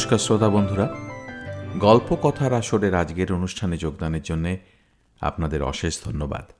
নমস্কার 0.00 0.18
শ্রোতা 0.18 0.48
বন্ধুরা। 0.48 0.96
গল্প 1.78 2.16
কথার 2.22 2.52
আসরের 2.52 2.94
আজকের 2.94 3.32
অনুষ্ঠানে 3.32 3.76
যোগদানের 3.76 4.22
জন্য 4.22 4.56
আপনাদের 5.20 5.62
অশেষ 5.62 6.04
ধন্যবাদ। 6.04 6.52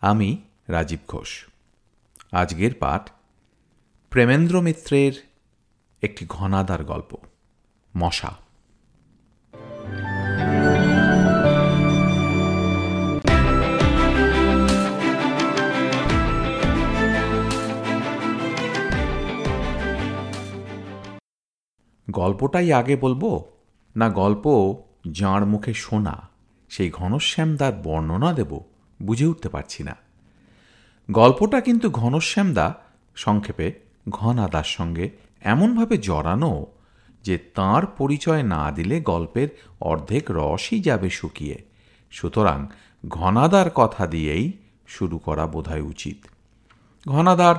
আমি 0.00 0.42
রাজীব 0.68 0.98
ঘোষ। 1.08 1.46
আজকের 2.32 2.74
পাঠ 2.74 3.10
প্রেমেন্দ্র 4.10 4.60
মিত্রের 4.60 5.12
একটি 6.02 6.26
ঘনাদার 6.28 6.84
গল্প, 6.84 7.16
মশা। 7.96 8.45
গল্পটাই 22.10 22.72
আগে 22.72 22.96
বলব? 22.96 23.44
না 23.96 24.08
গল্প 24.08 24.76
যাঁর 25.10 25.46
মুখে 25.46 25.74
শোনা 25.74 26.28
সেই 26.68 26.90
ঘনশ্যাম 26.90 27.10
ঘনশ্যামদার 27.10 27.72
বর্ণনা 27.72 28.32
দেব 28.32 28.60
বুঝে 29.02 29.26
উঠতে 29.26 29.48
পারছি 29.48 29.82
না। 29.82 29.96
গল্পটা 31.10 31.60
কিন্তু 31.60 31.90
ঘনশ্যাম 31.90 32.54
দা 32.54 32.74
সংক্ষেপে 33.14 33.72
ঘনাদার 34.08 34.64
সঙ্গে 34.64 35.10
এমনভাবে 35.40 35.98
জড়ানো 35.98 36.66
যে 37.22 37.38
তার 37.38 37.86
পরিচয় 37.86 38.42
না 38.42 38.70
দিলে 38.70 39.00
গল্পের 39.00 39.48
অর্ধেক 39.80 40.24
রসই 40.28 40.80
যাবে 40.80 41.10
শুকিয়ে। 41.10 41.64
সুতরাং 42.10 42.66
ঘনাদার 43.08 43.70
কথা 43.70 44.06
দিয়েই 44.06 44.52
শুরু 44.86 45.18
করা 45.18 45.46
বোধহয় 45.46 45.80
উচিত। 45.80 46.26
ঘনাদার 47.08 47.54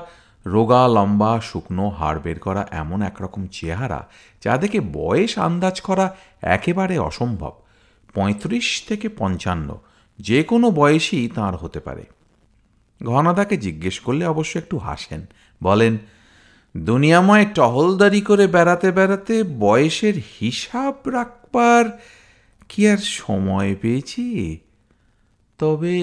রোগা, 0.48 0.88
লম্বা, 0.88 1.42
শুকনো, 1.42 1.90
হাড় 1.90 2.20
বের 2.20 2.40
করা 2.40 2.68
এমন 2.72 3.00
একরকম 3.02 3.48
চেহারা 3.48 4.08
যা 4.44 4.54
দেখে 4.58 4.80
বয়স 4.80 5.34
আন্দাজ 5.38 5.82
করা 5.82 6.06
একেবারে 6.42 6.96
অসম্ভব। 7.00 7.54
পঁয়ত্রিশ 8.14 8.68
থেকে 8.88 9.08
পঞ্চান্ন, 9.10 9.70
যে 10.20 10.40
কোনো 10.44 10.72
বয়সই 10.72 11.28
তাঁর 11.28 11.56
হতে 11.56 11.80
পারে। 11.80 12.04
ঘনাদাকে 13.06 13.58
জিজ্ঞেস 13.58 14.00
করলে 14.00 14.24
অবশ্য 14.26 14.54
একটু 14.58 14.78
হাসেন, 14.78 15.22
বলেন, 15.64 15.98
দুনিয়াময় 16.78 17.46
টহলদারি 17.56 18.22
করে 18.22 18.48
বেড়াতে 18.48 18.92
বেড়াতে 18.92 19.44
বয়সের 19.44 20.14
হিসাব 20.40 21.10
রাখবার 21.10 21.86
কি 22.70 22.82
আর 22.90 22.98
সময় 22.98 23.76
পেয়েছি? 23.82 24.26
তবে 25.58 25.98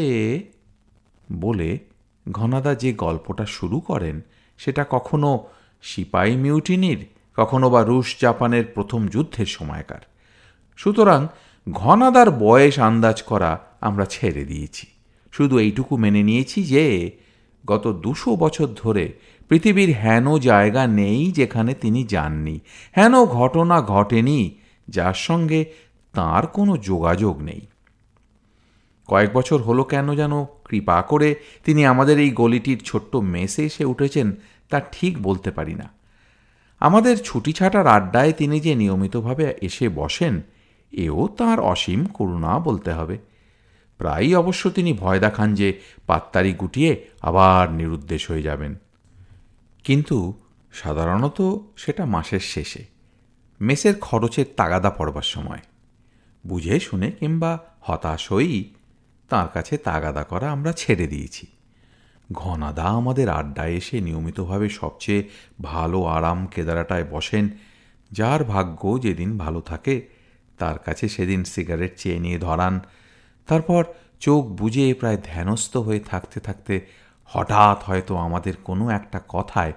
বলে 1.32 1.78
ঘনাদা 2.26 2.72
যে 2.74 2.90
গল্পটা 2.92 3.46
শুরু 3.46 3.80
করেন 3.80 4.16
সেটা 4.58 4.84
কখনো 4.90 5.46
সিপাই 5.82 6.36
মিউটিনির, 6.36 7.06
কখনো 7.36 7.70
বা 7.70 7.84
রুশ 7.84 8.16
জাপানের 8.20 8.64
প্রথম 8.64 9.08
যুদ্ধের 9.08 9.46
সময়কার। 9.46 10.00
সুতরাং 10.76 11.26
ঘনাদার 11.72 12.30
বয়স 12.30 12.78
আন্দাজ 12.78 13.22
করা 13.22 13.60
আমরা 13.80 14.04
ছেড়ে 14.04 14.44
দিয়েছি। 14.44 14.86
শুধু 15.32 15.58
এইটুকু 15.58 15.96
মেনে 15.96 16.22
নিয়েছি 16.22 16.62
যে, 16.64 17.16
গত 17.66 18.00
দুশো 18.02 18.36
বছর 18.36 18.66
ধরে 18.66 19.12
পৃথিবীর 19.48 19.90
হেন 19.90 20.38
জায়গা 20.38 20.86
নেই 20.86 21.32
যেখানে 21.32 21.74
তিনি 21.74 22.04
যাননি। 22.04 22.60
হেন 22.96 23.24
ঘটনা 23.24 23.82
ঘটেনি 23.82 24.58
যার 24.88 25.14
সঙ্গে 25.14 25.64
তার 26.12 26.46
কোনো 26.46 26.76
যোগাযোগ 26.76 27.42
নেই। 27.42 27.60
কয়েক 29.06 29.32
বছর 29.32 29.62
হলো 29.62 29.84
কেন 29.84 30.14
যেন 30.14 30.46
কৃপা 30.64 31.02
করে 31.02 31.34
তিনি 31.64 31.86
আমাদের 31.86 32.18
এই 32.18 32.30
গলিটির 32.30 32.82
ছোট্ট 32.84 33.16
মেসে 33.16 33.64
এসে 33.64 33.84
উঠেছেন, 33.84 34.32
তা 34.70 34.80
ঠিক 34.80 35.22
বলতে 35.22 35.50
পারি 35.50 35.74
না। 35.74 35.92
আমাদের 36.80 37.16
ছুটি 37.16 37.52
ছাটার 37.52 37.86
আড্ডায় 37.86 38.32
তিনি 38.32 38.60
যে 38.60 38.74
নিয়মিতভাবে 38.74 39.54
এসে 39.62 39.88
বসেন, 39.88 40.42
এও 40.92 41.28
তার 41.38 41.60
অসীম 41.60 42.06
করুণা 42.06 42.58
বলতে 42.58 42.92
হবে। 42.92 43.18
প্রায়ই 43.98 44.34
অবশ্য 44.34 44.70
তিনি 44.70 44.92
ভয় 44.92 45.20
দেখান 45.20 45.54
যে 45.54 45.80
পাত্তারি 46.06 46.52
গুটিয়ে 46.52 47.04
আবার 47.22 47.72
নিরুদ্দেশ 47.72 48.30
হয়ে 48.30 48.42
যাবেন। 48.42 48.74
কিন্তু 49.84 50.34
সাধারণত 50.72 51.58
সেটা 51.76 52.04
মাসের 52.04 52.40
শেষে, 52.40 52.84
মেসের 53.60 53.94
খরচের 54.00 54.44
তাগাদা 54.56 54.90
পড়বার 54.90 55.22
সময়। 55.22 55.58
বুঝে 56.46 56.80
শুনে 56.80 57.10
কিংবা 57.10 57.58
হতাশ 57.80 58.32
হয়েই 58.32 58.74
তাঁর 59.34 59.48
কাছে 59.48 59.76
তাগাদা 59.76 60.24
করা 60.24 60.50
আমরা 60.50 60.72
ছেড়ে 60.72 61.06
দিয়েছি। 61.06 61.46
ঘনাদা 62.32 62.82
আমাদের 62.82 63.28
আড্ডায় 63.28 63.72
এসে 63.72 64.00
নিয়মিতভাবে 64.00 64.68
সবচেয়ে 64.68 65.28
ভালো 65.62 66.04
আরাম 66.04 66.46
কেদারাটায় 66.46 67.04
বসেন, 67.10 67.48
যার 68.12 68.44
ভাগ্য 68.44 68.98
যেদিন 69.02 69.38
ভালো 69.38 69.60
থাকে, 69.60 70.08
তার 70.58 70.78
কাছে 70.78 71.08
সেদিন 71.08 71.44
সিগারেট 71.44 71.98
চেয়ে 71.98 72.18
নিয়ে 72.18 72.38
ধরান। 72.38 72.80
তারপর 73.46 73.84
চোখ 74.20 74.46
বুঝে 74.46 74.94
প্রায় 74.94 75.18
ধ্যানস্থ 75.24 75.76
হয়ে 75.76 76.00
থাকতে 76.00 76.40
থাকতে 76.40 76.86
হঠাৎ 77.24 77.82
হয়তো 77.84 78.16
আমাদের 78.16 78.54
কোনো 78.64 78.88
একটা 78.88 79.20
কথায় 79.28 79.72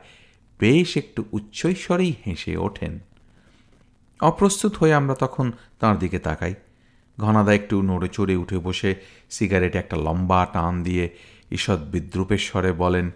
বেশ 0.59 0.97
একটু 0.97 1.25
উচ্চৈস্বরেই 1.31 2.13
হেসে 2.27 2.57
ওঠেন। 2.57 2.99
অপ্রস্তুত 4.21 4.75
হয়ে 4.75 4.93
আমরা 4.93 5.15
তখন 5.15 5.51
তাঁর 5.79 5.99
দিকে 5.99 6.19
তাকাই। 6.19 6.53
ঘনাদা 7.19 7.53
একটু 7.53 7.81
নড়ে 7.81 8.07
চড়ে 8.07 8.35
উঠে 8.35 8.57
বসে 8.57 8.95
সিগারেট 9.29 9.75
একটা 9.75 9.97
লম্বা 9.97 10.47
টান 10.53 10.83
দিয়ে 10.83 11.09
ঈষৎ 11.51 11.79
বিদ্রুপের 11.79 12.37
স্বরে 12.37 12.71
বলেন, 12.71 13.11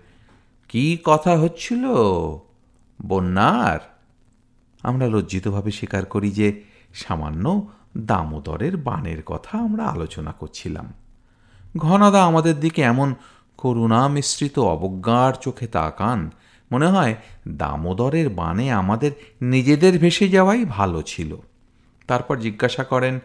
কি 0.69 0.97
কথা 1.03 1.37
হচ্ছিল, 1.37 1.87
বন্যার? 3.01 3.79
আমরা 4.83 5.07
লজ্জিতভাবে 5.07 5.71
স্বীকার 5.71 6.05
করি 6.05 6.31
যে 6.31 6.61
সামান্য 6.93 7.67
দামোদরের 7.97 8.77
বানের 8.77 9.23
কথা 9.23 9.57
আমরা 9.57 9.85
আলোচনা 9.85 10.31
করছিলাম। 10.31 10.93
ঘনাদা 11.77 12.23
আমাদের 12.23 12.59
দিকে 12.59 12.81
এমন 12.81 13.15
করুণা 13.57 14.07
মিশ্রিত 14.07 14.59
অবজ্ঞার 14.59 15.33
চোখে 15.33 15.67
তাকান, 15.67 16.31
মনে 16.71 16.87
হয় 16.87 17.15
দামোদরের 17.47 18.29
বানে 18.29 18.71
আমাদের 18.71 19.11
নিজেদের 19.41 19.99
ভেসে 19.99 20.29
যাওয়াই 20.29 20.65
ভালো 20.65 21.01
ছিল। 21.01 21.35
তারপর 22.07 22.37
জিজ্ঞাসা 22.37 22.83
করেন 22.83 23.19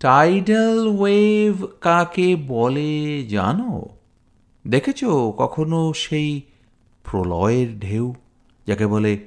টাইডাল 0.00 0.88
ওয়েভ 0.88 1.66
কাকে 1.80 2.36
বলে 2.36 3.26
জানো? 3.26 3.86
দেখেছ 4.66 5.04
কখনো 5.36 5.92
সেই 5.92 6.42
প্রলয়ের 7.04 7.80
ঢেউ 7.80 8.14
যাকে 8.66 8.86
বলে 8.86 9.18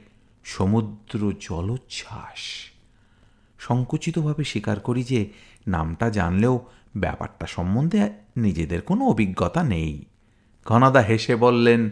সমুদ্র 0.44 1.34
জলোচ্ছ্বাস? 1.40 2.72
সংকুচিতভাবে 3.60 4.44
স্বীকার 4.44 4.80
করি 4.80 5.04
যে 5.04 5.30
নামটা 5.68 6.10
জানলেও 6.10 6.66
ব্যাপারটা 6.98 7.46
সম্বন্ধে 7.46 8.10
নিজেদের 8.38 8.82
কোনো 8.82 9.06
অভিজ্ঞতা 9.06 9.64
নেই। 9.64 10.06
ঘনাদা 10.66 11.00
হেসে 11.00 11.36
বললেন, 11.36 11.90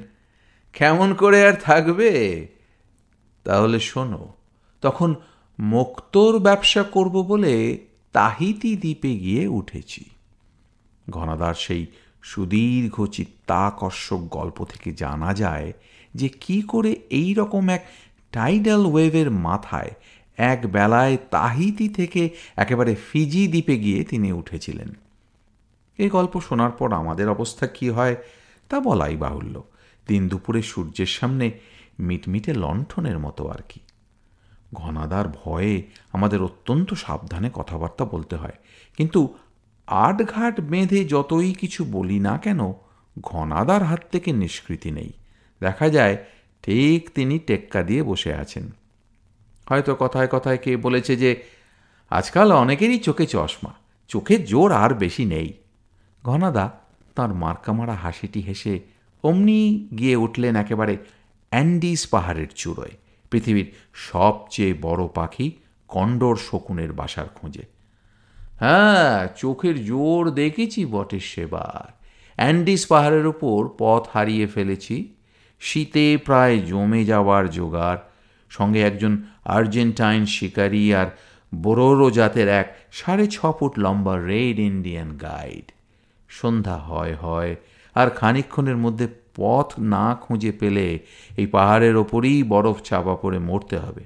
কেমন 0.73 1.13
করে 1.13 1.47
আর 1.47 1.53
থাকবে? 1.53 2.47
তাহলে 3.43 3.79
শোনো, 3.79 4.33
তখন 4.81 5.15
মুক্তোর 5.59 6.39
ব্যবসা 6.39 6.83
করব 6.83 7.21
বলে 7.21 7.85
তাহিতি 8.11 8.75
দ্বীপে 8.75 9.17
গিয়ে 9.17 9.47
উঠেছি। 9.47 10.05
ঘনাদার 11.09 11.53
সেই 11.53 11.85
সুদীর্ঘ 12.21 13.05
চিত্তাকর্ষক 13.05 14.17
গল্প 14.17 14.65
থেকে 14.65 14.93
জানা 14.93 15.33
যায় 15.33 15.73
যে 16.15 16.29
কি 16.29 16.61
করে 16.61 16.91
এই 17.09 17.33
রকম 17.33 17.69
এক 17.69 17.85
টাইডাল 18.31 18.85
ওয়েভের 18.85 19.31
মাথায় 19.31 19.91
এক 20.37 20.71
বেলায় 20.71 21.17
তাহিতি 21.17 21.89
থেকে 21.89 22.29
একেবারে 22.55 22.95
ফিজি 22.95 23.47
দ্বীপে 23.47 23.77
গিয়ে 23.79 24.03
তিনি 24.03 24.31
উঠেছিলেন। 24.31 24.89
এই 25.97 26.09
গল্প 26.09 26.39
শোনার 26.39 26.71
পর 26.71 26.93
আমাদের 26.93 27.29
অবস্থা 27.29 27.67
কি 27.67 27.89
হয় 27.89 28.15
তা 28.69 28.79
বলাই 28.79 29.17
বাহুল্য। 29.17 29.63
দিন 30.07 30.27
দুপুরে 30.27 30.61
সূর্যের 30.61 31.05
সামনে 31.05 31.51
মিটমিটে 31.99 32.53
লণ্ঠনের 32.53 33.19
মতো 33.19 33.47
আর 33.47 33.61
কি। 33.69 33.79
ঘনাদার 34.73 35.27
ভয়ে 35.27 35.83
আমাদের 36.11 36.43
অত্যন্ত 36.43 36.93
সাবধানে 36.93 37.49
কথাবার্তা 37.53 38.05
বলতে 38.05 38.35
হয়। 38.35 38.53
কিন্তু 38.97 39.37
আটঘাট 39.87 40.61
বেঁধে 40.61 41.05
যতই 41.05 41.53
কিছু 41.53 41.85
বলি 41.85 42.19
না 42.19 42.37
কেন, 42.37 42.73
ঘনাদার 43.21 43.83
হাত 43.83 43.99
থেকে 44.11 44.31
নিষ্কৃতি 44.31 44.91
নেই। 44.91 45.13
দেখা 45.59 45.89
যায়, 45.89 46.17
ঠিক 46.63 47.09
তিনি 47.15 47.39
টেক্কা 47.39 47.83
দিয়ে 47.83 48.03
বসে 48.03 48.33
আছেন। 48.33 48.69
হয়তো 49.69 49.95
কথায় 49.95 50.27
কথায় 50.27 50.57
কে 50.57 50.77
বলেছে 50.77 51.15
যে, 51.15 51.43
আজকাল 52.09 52.51
অনেকেরই 52.51 52.99
চোখে 52.99 53.25
চশমা, 53.25 53.73
চোখে 54.07 54.37
জোর 54.37 54.71
আর 54.71 54.93
বেশি 54.93 55.25
নেই। 55.25 55.53
ঘনাদা 56.23 56.71
তাঁর 57.15 57.33
মার্কামারা 57.33 57.93
হাসিটি 57.93 58.41
হেসে 58.41 58.79
অমনি 59.23 59.87
গিয়ে 59.97 60.15
উঠলেন 60.15 60.55
একেবারে 60.55 60.97
অ্যান্ডিস 61.49 62.07
পাহাড়ের 62.07 62.47
চূড়োয়। 62.55 62.91
পৃথিবীর 63.31 63.71
সবচেয়ে 63.93 64.73
বড় 64.81 65.07
পাখি 65.07 65.51
কন্ডর 65.87 66.35
শকুনের 66.35 66.93
বাসার 66.93 67.25
খোঁজে। 67.35 67.65
হ্যাঁ 68.59 69.27
চোখের 69.37 69.85
জোর 69.85 70.31
দেখেছি 70.31 70.85
বটে 70.85 71.19
সেবার। 71.19 72.01
অ্যান্ডিস 72.35 72.87
পাহাড়ের 72.87 73.25
ওপর 73.27 73.69
পথ 73.77 74.03
হারিয়ে 74.13 74.47
ফেলেছি। 74.47 75.13
শীতে 75.59 76.17
প্রায় 76.17 76.59
জমে 76.59 77.05
যাওয়ার 77.05 77.49
জোগাড়। 77.49 77.99
সঙ্গে 78.49 78.81
একজন 78.81 79.17
আর্জেন্টাইন 79.45 80.25
শিকারী 80.25 80.93
আর 80.93 81.07
বোরোরো 81.55 82.09
জাতের 82.09 82.47
এক 82.47 82.67
সাড়ে 82.91 83.27
ছ 83.27 83.37
ফুট 83.59 83.79
লম্বা 83.79 84.15
রেড 84.19 84.59
ইন্ডিয়ান 84.59 85.17
গাইড। 85.17 85.71
সন্ধ্যা 86.29 86.77
হয় 86.77 87.15
হয় 87.15 87.55
আর 87.95 88.09
খানিক্ষণের 88.09 88.77
মধ্যে 88.77 89.07
পথ 89.35 89.73
না 89.79 90.15
খুঁজে 90.15 90.51
পেলে 90.51 90.99
এই 91.37 91.47
পাহাড়ের 91.47 91.95
ওপরেই 91.95 92.43
বরফ 92.43 92.81
চাপা 92.81 93.15
পড়ে 93.15 93.39
মরতে 93.39 93.77
হবে। 93.77 94.03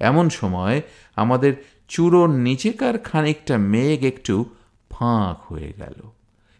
এমন 0.00 0.28
সময় 0.28 0.80
আমাদের 1.16 1.52
চূড়োর 1.88 2.30
নিচেকার 2.30 2.98
খানিকটা 2.98 3.58
মেঘ 3.58 4.04
একটু 4.04 4.44
ফাঁক 4.90 5.52
হয়ে 5.52 5.72
গেল। 5.78 6.10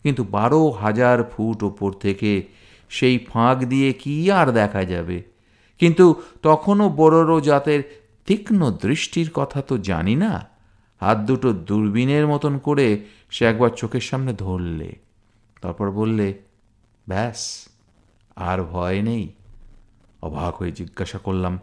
কিন্তু 0.02 0.24
বারো 0.24 0.70
হাজার 0.70 1.24
ফুট 1.24 1.64
ওপর 1.64 1.92
থেকে 1.92 2.46
সেই 2.88 3.18
ফাঁক 3.18 3.58
দিয়ে 3.58 3.92
কি 3.92 4.30
আর 4.30 4.52
দেখা 4.52 4.84
যাবে? 4.84 5.22
কিন্তু 5.78 6.22
তখনও 6.42 6.88
বড়রো 6.88 7.40
জাতের 7.40 7.82
তীক্ষ্ণ 8.26 8.70
দৃষ্টির 8.70 9.30
কথা 9.34 9.62
তো 9.62 9.78
জানি 9.78 10.14
না। 10.14 10.48
হাত 11.00 11.18
দুটো 11.18 11.52
দূরবীনের 11.52 12.26
মতন 12.26 12.58
করে 12.58 13.04
সে 13.30 13.44
একবার 13.44 13.70
চোখের 13.70 14.00
সামনে 14.00 14.32
ধরলে, 14.32 14.96
তারপর 15.60 15.90
বললে, 15.90 16.34
ব্যাস। 17.08 17.68
আর 18.38 18.62
ভয় 18.62 19.02
নেই। 19.02 19.28
অবাক 20.22 20.56
হয়ে 20.56 20.72
জিজ্ঞাসা 20.72 21.18
করলাম, 21.18 21.58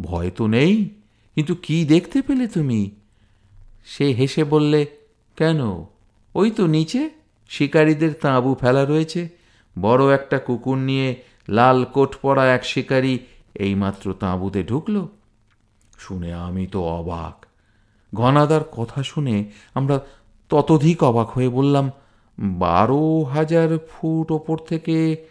ভয় 0.00 0.30
তো 0.30 0.46
নেই, 0.46 0.88
কিন্তু 1.34 1.54
কি 1.54 1.84
দেখতে 1.84 2.22
পেলে 2.22 2.46
তুমি? 2.46 2.90
সে 3.84 4.04
হেসে 4.04 4.44
বললে, 4.44 4.86
কেন? 5.36 5.84
ওই 6.34 6.50
তো 6.50 6.66
নিচে 6.66 7.10
শিকারীদের 7.48 8.12
তাঁবু 8.12 8.54
ফেলা 8.54 8.84
রয়েছে। 8.84 9.28
বড় 9.80 10.14
একটা 10.14 10.38
কুকুর 10.38 10.78
নিয়ে 10.78 11.22
লাল 11.48 11.84
কোট 11.84 12.16
পরা 12.22 12.54
এক 12.54 12.64
শিকারী 12.64 13.18
এইমাত্র 13.54 14.12
তাঁবুতে 14.12 14.62
ঢুকল। 14.62 15.06
শুনে 15.98 16.32
আমি 16.32 16.66
তো 16.66 16.82
অবাক। 16.82 17.46
ঘনাদার 18.14 18.64
কথা 18.64 19.02
শুনে 19.02 19.50
আমরা 19.74 20.00
ততোধিক 20.48 21.02
অবাক 21.02 21.30
হয়ে 21.30 21.48
বললাম, 21.48 21.90
বারো 22.38 23.22
হাজার 23.22 23.78
ফুট 23.90 24.32
ওপর 24.32 24.58
থেকে 24.58 25.26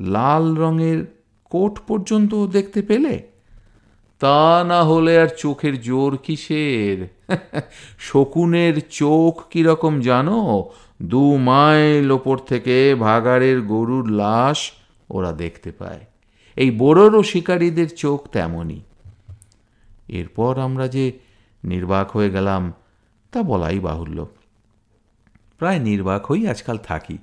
লাল 0.00 0.54
রঙের 0.54 1.22
কোট 1.44 1.78
পর্যন্ত 1.86 2.34
দেখতে 2.46 2.82
পেলে? 2.82 3.22
তা 4.18 4.64
না 4.68 4.84
হলে 4.84 5.18
আর 5.18 5.28
চোখের 5.38 5.80
জোর 5.80 6.16
কিসের? 6.16 7.08
শকুনের 7.98 8.88
চোখ 8.90 9.48
কীরকম 9.50 10.00
জানো? 10.00 10.64
দু 11.02 11.36
মাইল 11.36 12.10
ওপর 12.10 12.38
থেকে 12.38 12.94
ভাগাড়ের 12.94 13.62
গরুর 13.62 14.10
লাশ 14.10 14.72
ওরা 15.10 15.32
দেখতে 15.32 15.72
পায়। 15.72 16.00
এই 16.56 16.70
বড়োরও 16.70 17.22
শিকারীদের 17.22 17.96
চোখ 17.96 18.28
তেমনই। 18.28 18.80
এরপর 20.08 20.58
আমরা 20.58 20.88
যে 20.88 21.12
নির্বাক 21.64 22.16
হয়ে 22.16 22.30
গেলাম, 22.30 22.72
তা 23.30 23.42
বলাই 23.42 23.78
বাহুল্য। 23.78 24.26
প্রায় 25.58 25.78
নির্বাক 25.78 26.26
হয়েই 26.26 26.48
আজকাল 26.48 26.78
থাকি। 26.78 27.18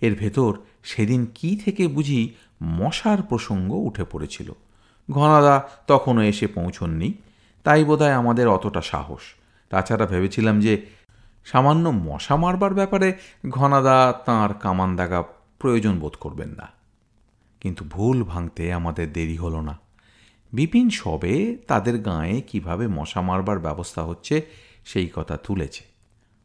এর 0.00 0.14
ভেতর 0.14 0.58
সেদিন 0.82 1.26
কি 1.34 1.56
থেকে 1.64 1.88
বুঝি 1.88 2.34
মশার 2.62 3.22
প্রসঙ্গ 3.22 3.72
উঠে 3.72 4.04
পড়েছিল। 4.04 4.52
ঘনাদা 5.10 5.68
তখনও 5.86 6.22
এসে 6.22 6.46
পৌঁছননি, 6.46 7.12
তাই 7.64 7.84
বোধহয় 7.84 8.12
আমাদের 8.12 8.48
অতটা 8.48 8.80
সাহস। 8.80 9.20
তাছাড়া 9.70 10.06
ভেবেছিলাম 10.06 10.60
যে 10.60 10.86
সামান্য 11.44 11.88
মশা 11.88 12.36
মারবার 12.36 12.74
ব্যাপারে 12.74 13.12
ঘনাদা 13.48 14.14
তাঁর 14.26 14.54
কামান 14.54 14.96
দাগা 14.96 15.22
প্রয়োজন 15.58 15.98
বোধ 15.98 16.16
করবেন 16.20 16.48
না। 16.48 16.68
কিন্তু 17.60 17.84
ভুল 17.84 18.24
ভাঙতে 18.24 18.72
আমাদের 18.72 19.12
দেরি 19.12 19.36
হলো 19.36 19.60
না। 19.60 19.78
বিপিন 20.52 20.90
সবে 20.90 21.56
তাদের 21.66 21.98
গায়ে 21.98 22.40
কীভাবে 22.40 22.86
মশা 22.86 23.20
মারবার 23.20 23.58
ব্যবস্থা 23.58 24.02
হচ্ছে 24.02 24.42
সেই 24.84 25.10
কথা 25.14 25.36
তুলেছে। 25.36 25.84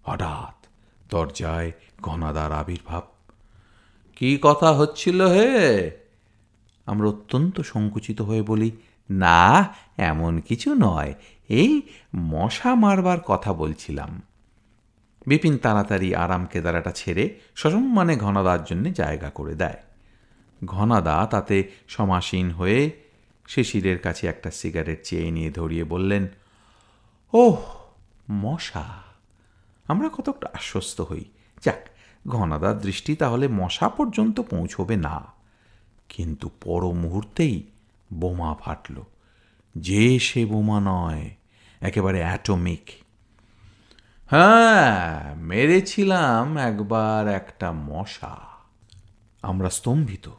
হঠাৎ 0.03 0.65
দরজায় 1.09 1.71
ঘনাদার 2.01 2.51
আবির্ভাব 2.51 3.03
কি 4.15 4.39
কথা 4.41 4.73
হচ্ছিল 4.73 5.21
হে? 5.21 5.91
আমরা 6.85 7.07
অত্যন্ত 7.07 7.61
সংকুচিত 7.61 8.21
হয়ে 8.21 8.41
বলি, 8.41 8.71
না, 9.09 9.73
এমন 9.97 10.39
কিছু 10.39 10.73
নয়। 10.73 11.13
এই 11.49 11.81
মশা 12.15 12.75
মারবার 12.75 13.19
কথা 13.19 13.53
বলছিলাম। 13.53 14.21
বিপিন 15.27 15.57
তাড়াতাড়ি 15.57 16.15
আরাম 16.15 16.45
কেদারাটা 16.45 16.91
ছেড়ে 16.91 17.39
সসম্মানে 17.55 18.17
ঘনাদার 18.17 18.63
জন্য 18.63 18.91
জায়গা 18.91 19.29
করে 19.29 19.55
দেয়। 19.55 19.77
ঘনাদা 20.65 21.27
তাতে 21.31 21.71
সমাসীন 21.87 22.51
হয়ে 22.51 22.91
শিশিরের 23.47 23.99
কাছে 23.99 24.27
একটা 24.27 24.51
সিগারেট 24.51 25.03
চেয়ে 25.03 25.31
নিয়ে 25.31 25.51
ধরিয়ে 25.51 25.83
বললেন, 25.83 26.27
ওহ, 27.33 27.57
মশা, 28.31 28.83
আমরা 29.87 30.09
কতটা 30.09 30.47
আশ্বস্ত 30.53 31.01
হই। 31.01 31.25
যাক 31.63 31.89
ঘনাদার 32.27 32.79
দৃষ্টি 32.79 33.15
তাহলে 33.15 33.47
মশা 33.47 33.89
পর্যন্ত 33.89 34.39
পৌঁছবে 34.39 34.95
না। 34.95 35.21
কিন্তু 36.09 36.49
পর 36.61 36.91
মুহূর্তেই 36.91 37.63
বোমা 38.13 38.55
ফাটল। 38.59 39.01
যে 39.75 40.19
সে 40.19 40.45
বোমা 40.45 40.79
নয়, 40.83 41.29
একেবারে 41.81 42.19
অ্যাটমিক। 42.19 42.91
হ্যাঁ 44.29 45.35
মেরেছিলাম 45.35 46.57
একবার 46.57 47.27
একটা 47.27 47.71
মশা। 47.71 48.37
আমরা 49.41 49.69
স্তম্ভিত। 49.69 50.29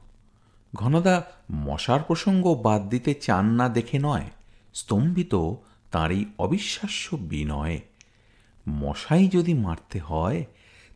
ঘনদা 0.75 1.23
মশার 1.53 2.03
প্রসঙ্গ 2.03 2.55
বাদ 2.55 2.89
দিতে 2.89 3.15
চান 3.15 3.47
না 3.47 3.69
দেখে 3.69 3.99
নয়, 3.99 4.31
স্তম্ভিত 4.75 5.35
তাঁর 5.91 6.11
এই 6.11 6.25
অবিশ্বাস্য 6.39 7.17
বিনয়ে। 7.17 7.81
মশাই 8.69 9.29
যদি 9.29 9.55
মারতে 9.55 9.99
হয় 9.99 10.45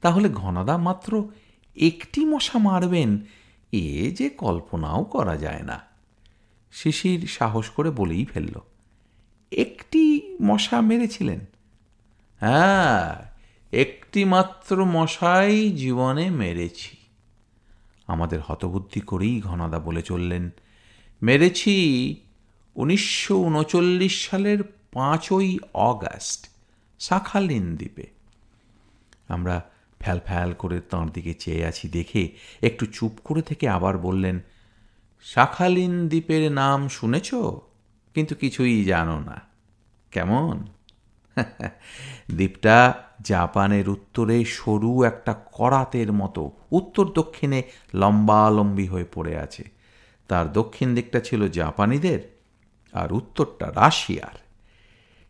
তাহলে 0.02 0.28
ঘনদা 0.28 0.76
মাত্র 0.78 1.10
একটি 1.76 2.20
মশা 2.24 2.58
মারবেন, 2.58 3.10
এ 3.72 4.10
যে 4.14 4.26
কল্পনাও 4.28 5.02
করা 5.04 5.36
যায় 5.36 5.62
না। 5.62 5.78
শিশির 6.72 7.20
সাহস 7.26 7.66
করে 7.70 7.90
বলেই 7.90 8.24
ফেলল, 8.24 8.56
একটি 9.52 10.02
মশা 10.42 10.80
মেরেছিলেন? 10.80 11.40
হ্যাঁ 12.40 13.04
একটি 13.72 14.20
মাত্র 14.24 14.76
মশাই 14.84 15.70
জীবনে 15.72 16.30
মেরেছি। 16.30 16.96
আমাদের 18.06 18.40
হতবুদ্ধি 18.46 19.00
করেই 19.00 19.36
ঘনাদা 19.40 19.78
বলে 19.78 20.02
চললেন, 20.02 20.44
মেরেছি 21.22 21.74
উনিশশো 22.76 23.34
উনচল্লিশ 23.38 24.14
সালের 24.30 24.60
পাঁচই 24.92 25.58
অগাস্ট, 25.74 26.42
শাখালিন 26.98 27.76
দ্বীপে। 27.76 28.06
আমরা 29.28 29.56
ফ্যাল 30.00 30.20
ফ্যাল 30.24 30.52
করে 30.52 30.80
তাঁর 30.80 31.10
দিকে 31.10 31.34
চেয়ে 31.34 31.66
আছি 31.66 31.88
দেখে 31.88 32.28
একটু 32.62 32.86
চুপ 32.86 33.12
করে 33.24 33.42
থেকে 33.42 33.68
আবার 33.68 33.98
বললেন, 33.98 34.40
শাখালিন 35.22 36.08
দ্বীপের 36.08 36.52
নাম 36.52 36.88
শুনেছ? 36.88 37.34
কিন্তু 38.14 38.34
কিছুই 38.34 38.84
জানো 38.84 39.20
না। 39.20 39.40
কেমন? 40.10 40.66
দ্বীপটা 42.34 42.94
জাপানের 43.20 43.88
উত্তরে 43.88 44.44
সরু 44.44 45.04
একটা 45.04 45.32
করাতের 45.32 46.12
মতো, 46.12 46.52
উত্তর 46.72 47.12
দক্ষিণে 47.12 47.62
লম্বালম্বি 47.94 48.86
হয়ে 48.86 49.04
পড়ে 49.14 49.38
আছে। 49.38 49.64
তার 50.28 50.52
দক্ষিণ 50.52 50.94
দিকটা 50.94 51.20
ছিল 51.20 51.48
জাপানিদের 51.48 52.38
আর 52.92 53.12
উত্তরটা 53.12 53.72
রাশিয়ার। 53.74 54.38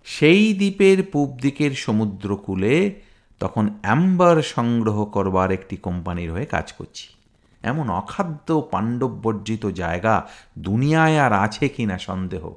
সেই 0.04 0.54
দ্বীপের 0.54 1.02
পূব 1.02 1.38
দিকের 1.42 1.70
সমুদ্রকূলে 1.70 3.00
তখন 3.38 3.70
অ্যাম্বার 3.82 4.42
সংগ্রহ 4.42 5.04
করবার 5.04 5.50
একটি 5.50 5.76
কোম্পানির 5.76 6.32
হয়ে 6.32 6.44
কাজ 6.44 6.72
করছি। 6.72 7.08
এমন 7.62 7.90
অখাদ্য 7.90 8.68
পাণ্ডববর্জিত 8.70 9.66
জায়গা 9.66 10.26
দুনিয়ায় 10.58 11.18
আর 11.18 11.32
আছে 11.32 11.68
কি 11.68 11.86
না 11.86 11.98
সন্দেহ। 11.98 12.54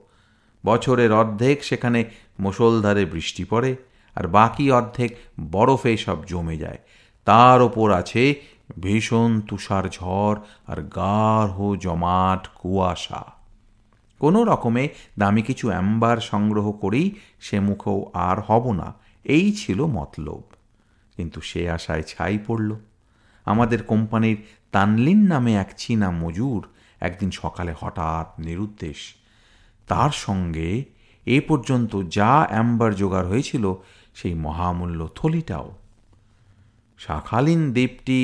বছরের 0.66 1.14
অর্ধেক 1.14 1.64
সেখানে 1.64 2.06
মুসলধারে 2.40 3.06
বৃষ্টি 3.06 3.44
পড়ে 3.44 3.76
আর 4.16 4.28
বাকি 4.28 4.72
অর্ধেক 4.72 5.18
বরফে 5.52 5.98
সব 5.98 6.26
জমে 6.26 6.58
যায়। 6.58 6.78
তার 7.26 7.62
ওপর 7.62 7.92
আছে 7.92 8.42
ভীষণ 8.82 9.42
তুষার 9.42 9.90
ঝড় 9.90 10.40
আর 10.68 10.82
গাঢ় 10.82 11.78
জমাট 11.78 12.48
কুয়াশা। 12.48 13.26
কোনো 14.20 14.44
রকমে 14.44 14.90
দামি 15.20 15.42
কিছু 15.42 15.68
অ্যাম্বার 15.68 16.18
সংগ্রহ 16.18 16.72
করেই 16.72 17.16
সে 17.40 17.60
মুখেও 17.60 18.06
আর 18.14 18.38
হব 18.40 18.72
না। 18.72 18.94
এই 19.24 19.54
ছিল 19.54 19.86
মতলব। 19.86 20.42
কিন্তু 21.18 21.40
সে 21.42 21.62
আশায় 21.70 22.04
ছাই 22.04 22.36
পড়ল। 22.48 22.70
আমাদের 23.46 23.80
কোম্পানির 23.84 24.38
তানলিন 24.72 25.22
নামে 25.28 25.52
এক 25.56 25.70
চীনা 25.78 26.10
মজুর 26.12 26.62
একদিন 27.02 27.32
সকালে 27.32 27.74
হঠাৎ 27.80 28.28
নিরুদ্দেশ, 28.40 29.00
তার 29.88 30.12
সঙ্গে 30.26 30.70
এ 31.26 31.38
পর্যন্ত 31.48 31.92
যা 32.10 32.34
অ্যাম্বার 32.50 32.92
জোগাড় 32.96 33.28
হয়েছিল 33.28 33.66
সেই 34.16 34.34
মহামূল্য 34.36 35.10
থলিটাও। 35.16 35.68
শাখালিন 36.98 37.62
দ্বীপটি 37.74 38.22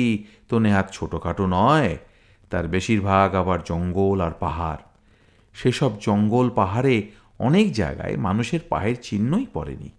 তো 0.48 0.54
নেহাত 0.58 0.86
ছোটোখাটো 0.92 1.44
নয়, 1.46 1.96
তার 2.50 2.68
বেশিরভাগ 2.68 3.28
আবার 3.34 3.58
জঙ্গল 3.64 4.18
আর 4.20 4.34
পাহাড়। 4.40 4.82
সেসব 5.54 5.92
জঙ্গল 6.00 6.46
পাহাড়ে 6.50 6.94
অনেক 7.38 7.66
জায়গায় 7.72 8.16
মানুষের 8.16 8.60
পায়ের 8.68 8.96
চিহ্নই 9.02 9.46
পড়েনি। 9.52 9.90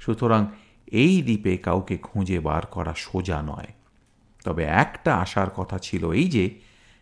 সুতরাং 0.00 0.46
এই 0.94 1.22
দ্বীপে 1.22 1.56
কাউকে 1.56 1.96
খুঁজে 1.96 2.38
বার 2.40 2.66
করা 2.66 2.94
সোজা 2.96 3.42
নয়। 3.42 3.70
তবে 4.44 4.62
একটা 4.64 5.10
আশার 5.14 5.50
কথা 5.50 5.78
ছিল 5.78 6.10
এই 6.10 6.28
যে, 6.28 6.50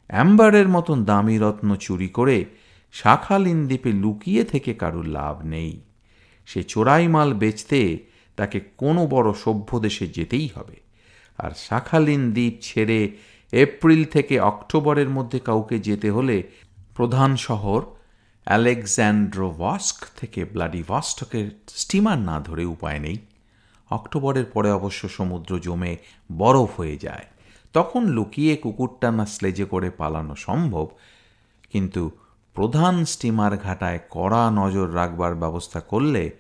অ্যাম্বারের 0.09 0.69
মতন 0.69 1.05
দামি 1.05 1.39
রত্ন 1.39 1.77
চুরি 1.77 2.09
করে 2.09 2.45
শাখালিন 2.93 3.67
দ্বীপে 3.67 3.93
লুকিয়ে 3.93 4.45
থেকে 4.45 4.75
কারুর 4.75 5.07
লাভ 5.07 5.37
নেই। 5.45 5.81
সে 6.47 6.63
চোরাই 6.63 7.09
মাল 7.09 7.35
বেচতে 7.35 7.81
তাকে 8.37 8.61
কোনো 8.61 9.07
বড় 9.07 9.33
সভ্য 9.45 9.79
দেশে 9.79 10.07
যেতেই 10.07 10.49
হবে। 10.55 10.77
আর 11.39 11.51
শাখালিন 11.57 12.33
দ্বীপ 12.33 12.55
ছেড়ে 12.61 13.17
এপ্রিল 13.53 14.05
থেকে 14.05 14.41
অক্টোবরের 14.41 15.09
মধ্যে 15.09 15.39
কাউকে 15.39 15.79
যেতে 15.79 16.11
হলে 16.11 16.43
প্রধান 16.95 17.37
শহর 17.37 17.81
অ্যালেকজ্যান্ড্রোভাস্ক 18.45 19.99
থেকে 20.17 20.41
ভস্টকের 20.89 21.47
স্টিমার 21.69 22.19
না 22.19 22.41
ধরে 22.41 22.65
উপায় 22.65 22.99
নেই। 22.99 23.17
অক্টোবরের 23.93 24.45
পরে 24.45 24.73
অবশ্য 24.73 25.09
সমুদ্র 25.09 25.59
জমে 25.59 25.97
বরফ 26.39 26.71
হয়ে 26.77 26.97
যায়। 26.97 27.27
তখন 27.73 28.07
লুকিয়ে 28.07 28.57
কুকুরটানা 28.57 29.27
স্লেজে 29.27 29.65
করে 29.65 29.91
পালানো 29.91 30.35
সম্ভব, 30.37 30.87
কিন্তু 31.71 32.11
প্রধান 32.55 33.05
স্টিমার 33.05 33.57
ঘাটায় 33.57 34.01
কড়া 34.11 34.51
নজর 34.51 34.95
রাখবার 34.95 35.35
ব্যবস্থা 35.35 35.81
করলে 35.81 36.31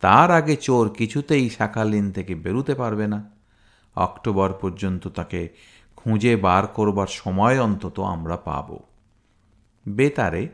তার 0.00 0.30
আগে 0.30 0.56
চোর 0.56 0.88
কিছুতেই 0.88 1.50
শাখালিন 1.50 2.12
থেকে 2.12 2.34
বেরুতে 2.34 2.74
পারবে 2.74 3.06
না। 3.06 3.30
অক্টোবর 3.96 4.52
পর্যন্ত 4.52 5.08
তাকে 5.08 5.48
খুঁজে 5.96 6.36
বার 6.36 6.66
করবার 6.66 7.06
সময় 7.06 7.60
অন্তত 7.60 8.00
আমরা 8.00 8.36
পাব। 8.36 8.68
বেতারে 9.88 10.48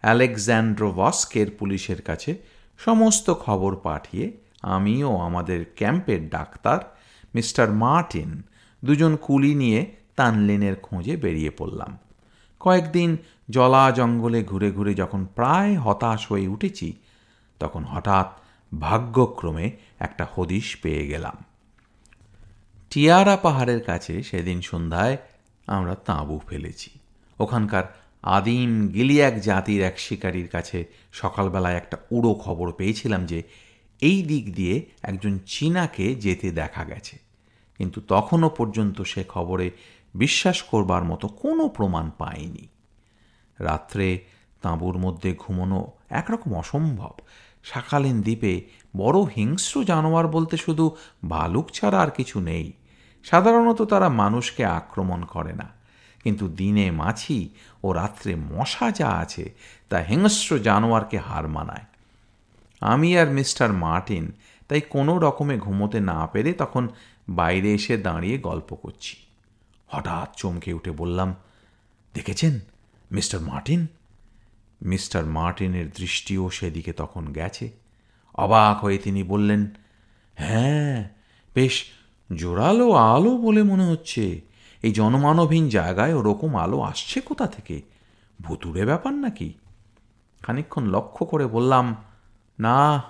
অ্যালেকজ্যান্ড্রোভস্কের 0.00 1.48
পুলিশের 1.58 2.02
কাছে 2.02 2.32
সমস্ত 2.78 3.26
খবর 3.34 3.76
পাঠিয়ে 3.76 4.26
আমি 4.62 5.04
ও 5.04 5.16
আমাদের 5.16 5.64
ক্যাম্পের 5.76 6.28
ডাক্তার, 6.28 6.78
মিস্টার 7.34 7.72
মার্টিন, 7.72 8.42
দুজন 8.84 9.16
কুলি 9.16 9.54
নিয়ে 9.54 9.94
তানলিনের 10.16 10.76
খোঁজে 10.76 11.16
বেরিয়ে 11.16 11.50
পড়লাম। 11.50 11.98
কয়েকদিন 12.60 13.16
জলা 13.48 13.90
জঙ্গলে 13.90 14.44
ঘুরে 14.44 14.72
ঘুরে 14.72 14.94
যখন 14.94 15.24
প্রায় 15.24 15.78
হতাশ 15.78 16.32
হয়ে 16.32 16.48
উঠেছি, 16.48 16.92
তখন 17.60 17.84
হঠাৎ 17.84 18.40
ভাগ্যক্রমে 18.80 19.70
একটা 19.98 20.26
হদিশ 20.34 20.76
পেয়ে 20.82 21.06
গেলাম। 21.06 21.36
টিয়ারা 22.90 23.36
পাহাড়ের 23.36 23.82
কাছে 23.82 24.22
সেদিন 24.22 24.60
সন্ধ্যায় 24.60 25.16
আমরা 25.66 25.94
তাঁবু 25.94 26.40
ফেলেছি। 26.48 26.90
ওখানকার 27.38 27.82
আদিম 28.22 28.88
গিলিয়াক 28.88 29.40
জাতির 29.40 29.82
এক 29.82 29.98
শিকারীর 29.98 30.48
কাছে 30.48 30.84
সকালবেলায় 31.12 31.76
একটা 31.76 31.96
উড়ো 32.10 32.34
খবর 32.34 32.72
পেয়েছিলাম 32.72 33.26
যে 33.26 33.42
এই 34.00 34.22
দিক 34.22 34.54
দিয়ে 34.54 34.86
একজন 35.02 35.38
চীনাকে 35.46 36.14
যেতে 36.14 36.50
দেখা 36.50 36.84
গেছে। 36.84 37.18
কিন্তু 37.78 38.00
তখনও 38.08 38.48
পর্যন্ত 38.48 39.02
সে 39.02 39.24
খবরে 39.24 39.70
বিশ্বাস 40.14 40.62
করবার 40.62 41.04
মতো 41.04 41.28
কোনো 41.28 41.68
প্রমাণ 41.68 42.10
পায়নি। 42.18 42.68
রাত্রে 43.58 44.24
তাঁবুর 44.62 44.98
মধ্যে 44.98 45.34
ঘুমনো 45.38 45.92
একরকম 46.10 46.54
অসম্ভব। 46.54 47.10
শাকালীন 47.64 48.22
দ্বীপে 48.22 48.60
বড় 48.96 49.20
হিংস্র 49.20 49.84
জানোয়ার 49.84 50.28
বলতে 50.28 50.56
শুধু 50.56 50.96
ভালুক 51.28 51.70
ছাড়া 51.70 52.00
আর 52.00 52.10
কিছু 52.10 52.40
নেই। 52.40 52.72
সাধারণত 53.24 53.82
তারা 53.82 54.08
মানুষকে 54.08 54.64
আক্রমণ 54.64 55.24
করে 55.24 55.52
না। 55.52 55.70
কিন্তু 56.24 56.48
দিনে 56.48 56.90
মাছি 56.90 57.48
ও 57.84 57.92
রাত্রে 57.92 58.34
মশা 58.36 58.90
যা 58.90 59.08
আছে 59.08 59.54
তা 59.88 59.98
হিংস্র 59.98 60.58
জানোয়ারকে 60.58 61.18
হার 61.18 61.48
মানায়। 61.48 61.84
আমি 62.80 63.18
আর 63.18 63.30
মিস্টার 63.30 63.72
মার্টিন 63.72 64.32
তাই 64.68 64.80
কোনো 64.80 65.18
রকমে 65.18 65.58
ঘুমোতে 65.58 66.00
না 66.00 66.26
পেরে 66.26 66.52
তখন 66.52 66.88
বাইরে 67.28 67.74
এসে 67.74 67.96
দাঁড়িয়ে 67.96 68.38
গল্প 68.38 68.74
করছি। 68.74 69.16
হঠাৎ 69.88 70.36
চমকে 70.36 70.72
উঠে 70.72 70.90
বললাম, 70.90 71.34
দেখেছেন 72.14 72.60
মিস্টার 73.12 73.40
মার্টিন? 73.40 73.86
মিস্টার 74.82 75.26
মার্টিনের 75.26 75.90
দৃষ্টিও 75.90 76.50
সেদিকে 76.50 76.92
তখন 76.92 77.32
গেছে। 77.32 77.70
অবাক 78.34 78.84
হয়ে 78.84 78.98
তিনি 78.98 79.22
বললেন 79.22 79.70
হ্যাঁ 80.34 81.08
বেশ 81.54 81.84
জোরালো 82.36 82.90
আলো 82.90 83.36
বলে 83.36 83.62
মনে 83.62 83.84
হচ্ছে। 83.84 84.40
এই 84.82 84.92
জনমানবহীন 84.92 85.68
জায়গায় 85.68 86.14
ওরকম 86.14 86.56
আলো 86.56 86.80
আসছে 86.80 87.20
কোথা 87.20 87.46
থেকে? 87.46 87.82
ভুতুরে 88.40 88.84
ব্যাপার 88.84 89.12
নাকি? 89.12 89.52
খানিক্ষণ 90.42 90.86
লক্ষ্য 90.86 91.26
করে 91.26 91.46
বললাম 91.46 91.96
না 92.60 93.02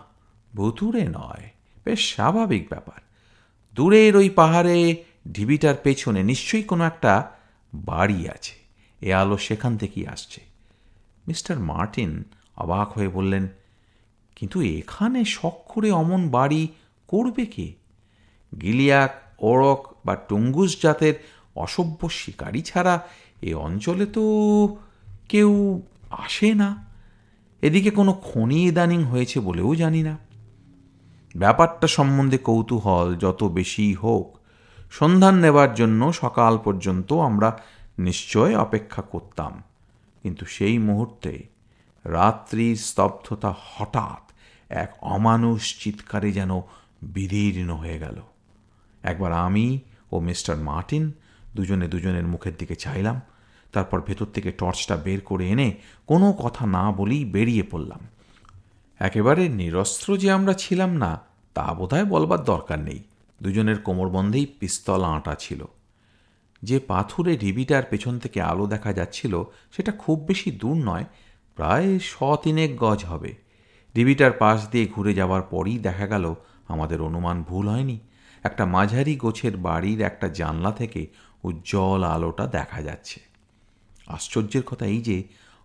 ভুতুরে 0.57 1.05
নয়, 1.09 1.51
বেশ 1.85 2.15
স্বাভাবিক 2.15 2.69
ব্যাপার। 2.69 3.01
দূরের 3.75 4.17
ওই 4.17 4.31
পাহাড়ে, 4.31 5.05
ঢিবিটার 5.33 5.75
পেছনে 5.83 6.23
নিশ্চয়ই 6.23 6.63
কোনো 6.63 6.85
একটা 6.85 7.31
বাড়ি 7.75 8.29
আছে। 8.29 8.55
এ 9.01 9.15
আলো 9.15 9.39
সেখান 9.39 9.77
থেকেই 9.77 10.07
আসছে। 10.07 10.41
মিস্টার 11.27 11.59
মার্টিন 11.59 12.25
অবাক 12.57 12.93
হয়ে 12.93 13.09
বললেন, 13.09 13.49
কিন্তু 14.37 14.63
এখানে 14.63 15.25
শখ 15.25 15.57
করে 15.69 15.91
অমন 15.91 16.29
বাড়ি 16.29 16.69
করবে 17.09 17.47
কে? 17.47 17.73
গিলিয়াক, 18.61 19.13
ওরক 19.39 19.81
বা 20.05 20.17
টুঙ্গুস 20.17 20.83
জাতের 20.83 21.15
অসভ্য 21.55 22.09
শিকারী 22.09 22.63
ছাড়া 22.63 22.95
এ 23.43 23.55
অঞ্চলে 23.55 24.07
তো 24.07 24.25
কেউ 25.29 25.83
আসে 26.11 26.55
না। 26.55 26.90
এদিকে 27.63 27.91
কোনো 27.91 28.13
খনি 28.13 28.69
ইদানিং 28.69 29.05
হয়েছে 29.05 29.41
বলেও 29.41 29.75
জানি 29.75 30.03
না। 30.03 30.19
ব্যাপারটা 31.37 31.87
সম্বন্ধে 31.87 32.39
কৌতূহল 32.39 33.17
যত 33.17 33.45
বেশি 33.45 33.95
হোক, 33.95 34.39
সন্ধান 34.91 35.39
নেবার 35.39 35.75
জন্য 35.75 36.13
সকাল 36.13 36.59
পর্যন্ত 36.59 37.13
আমরা 37.13 37.59
নিশ্চয় 37.99 38.57
অপেক্ষা 38.57 39.03
করতাম। 39.03 39.63
কিন্তু 40.23 40.47
সেই 40.47 40.79
মুহূর্তে 40.79 41.47
রাত্রির 42.05 42.77
স্তব্ধতা 42.77 43.55
হঠাৎ 43.61 44.33
এক 44.69 44.93
অমানুষ 45.01 45.83
চিৎকারে 45.85 46.33
যেন 46.33 46.61
বিদীর্ণ 47.03 47.75
হয়ে 47.75 47.99
গেল। 47.99 48.23
একবার 49.03 49.33
আমি 49.33 49.79
ও 50.13 50.21
মিস্টার 50.21 50.57
মার্টিন 50.57 51.13
দুজনে 51.57 51.89
দুজনের 51.89 52.27
মুখের 52.27 52.53
দিকে 52.59 52.75
চাইলাম। 52.75 53.21
তারপর 53.73 54.01
ভেতর 54.01 54.27
থেকে 54.27 54.53
টর্চটা 54.53 54.97
বের 54.97 55.21
করে 55.21 55.49
এনে 55.49 55.75
কোনো 56.07 56.33
কথা 56.33 56.67
না 56.67 56.93
বলেই 56.93 57.25
বেরিয়ে 57.25 57.63
পড়লাম। 57.63 58.01
একেবারে 58.99 59.49
নিরস্ত্র 59.49 60.17
যে 60.17 60.31
আমরা 60.31 60.53
ছিলাম 60.53 60.97
না, 60.97 61.21
তা 61.55 61.75
বোধহয় 61.75 62.05
বলবার 62.05 62.45
দরকার 62.45 62.79
নেই। 62.79 63.03
দুজনের 63.43 63.79
কোমরবন্ধেই 63.79 64.47
পিস্তল 64.47 65.05
আঁটা 65.05 65.35
ছিল। 65.35 65.65
যে 66.63 66.79
পাথুরে 66.79 67.37
ঢিবিটার 67.37 67.83
পেছন 67.91 68.19
থেকে 68.19 68.43
আলো 68.43 68.67
দেখা 68.67 68.93
যাচ্ছিল, 68.93 69.43
সেটা 69.73 69.93
খুব 69.93 70.21
বেশি 70.21 70.51
দূর 70.51 70.77
নয়, 70.77 71.05
প্রায় 71.57 71.99
শ 71.99 72.17
তিনেক 72.43 72.77
গজ 72.77 73.05
হবে। 73.05 73.35
ঢিবিটার 73.95 74.33
পাশ 74.33 74.69
দিয়ে 74.71 74.87
ঘুরে 74.87 75.15
যাওয়ার 75.15 75.43
পরই 75.43 75.79
দেখা 75.79 76.07
গেল, 76.07 76.35
আমাদের 76.69 77.03
অনুমান 77.03 77.43
ভুল 77.43 77.69
হয়নি। 77.69 77.99
একটা 78.43 78.67
মাঝারি 78.67 79.17
গোছের 79.17 79.57
বাড়ির 79.57 80.01
একটা 80.01 80.29
জানলা 80.29 80.71
থেকে 80.71 81.07
উজ্জ্বল 81.43 82.05
আলোটা 82.05 82.47
দেখা 82.47 82.83
যাচ্ছে। 82.83 83.30
আশ্চর্যের 84.11 84.63
কথা 84.63 84.87
এই 84.87 85.01
যে, 85.01 85.19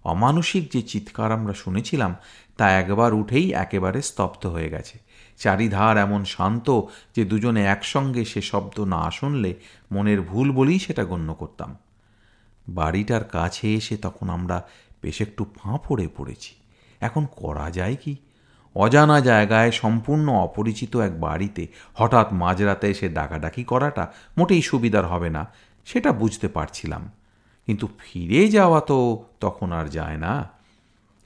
অমানসিক 0.04 0.64
যে 0.72 0.82
চিৎকার 0.82 1.32
আমরা 1.32 1.54
শুনেছিলাম, 1.54 2.16
তা 2.58 2.66
একবার 2.72 3.14
উঠেই 3.14 3.54
একেবারে 3.54 4.02
স্তব্ধ 4.02 4.46
হয়ে 4.46 4.70
গেছে। 4.70 5.00
চারিধার 5.38 5.98
এমন 5.98 6.22
শান্ত 6.26 6.68
যে 7.16 7.26
দুজনে 7.26 7.64
একসঙ্গে 7.66 8.26
সে 8.26 8.42
শব্দ 8.42 8.80
না 8.80 9.12
শুনলে 9.12 9.52
মনের 9.92 10.22
ভুল 10.22 10.52
বলেই 10.52 10.80
সেটা 10.80 11.04
গণ্য 11.06 11.34
করতাম। 11.34 11.78
বাড়িটার 12.70 13.24
কাছে 13.24 13.74
এসে 13.74 13.98
তখন 13.98 14.30
আমরা 14.30 14.58
বেশ 15.02 15.22
একটু 15.22 15.46
ফাঁপড়ে 15.58 16.08
পড়েছি। 16.18 16.56
এখন 17.00 17.28
করা 17.36 17.72
যায় 17.72 17.98
কি? 18.04 18.16
অজানা 18.76 19.22
জায়গায় 19.22 19.72
সম্পূর্ণ 19.72 20.28
অপরিচিত 20.30 20.94
এক 20.98 21.14
বাড়িতে 21.20 21.68
হঠাৎ 21.94 22.34
মাঝরাতে 22.34 22.86
এসে 22.88 23.08
ডাকাডাকি 23.10 23.64
করাটা 23.64 24.04
মোটেই 24.38 24.62
সুবিধার 24.62 25.06
হবে 25.06 25.30
না, 25.30 25.44
সেটা 25.86 26.10
বুঝতে 26.12 26.48
পারছিলাম। 26.48 27.12
কিন্তু 27.66 27.88
ফিরে 28.00 28.48
যাওয়া 28.48 28.82
তো 28.82 29.26
তখন 29.40 29.72
আর 29.72 29.86
যায় 29.86 30.18
না। 30.18 30.50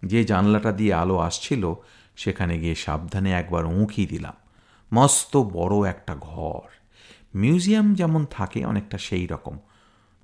যে 0.05 0.23
জানলাটা 0.23 0.71
দিয়ে 0.71 0.93
আলো 0.93 1.17
আসছিল, 1.17 1.73
সেখানে 2.15 2.59
গিয়ে 2.59 2.75
সাবধানে 2.75 3.31
একবার 3.31 3.65
উঁকি 3.65 4.05
দিলাম। 4.05 4.33
মস্ত 4.93 5.37
বড় 5.37 5.89
একটা 5.89 6.15
ঘর। 6.19 6.61
মিউজিয়াম 7.35 7.95
যেমন 7.95 8.25
থাকে, 8.25 8.65
অনেকটা 8.65 8.97
সেই 8.97 9.27
রকম। 9.27 9.57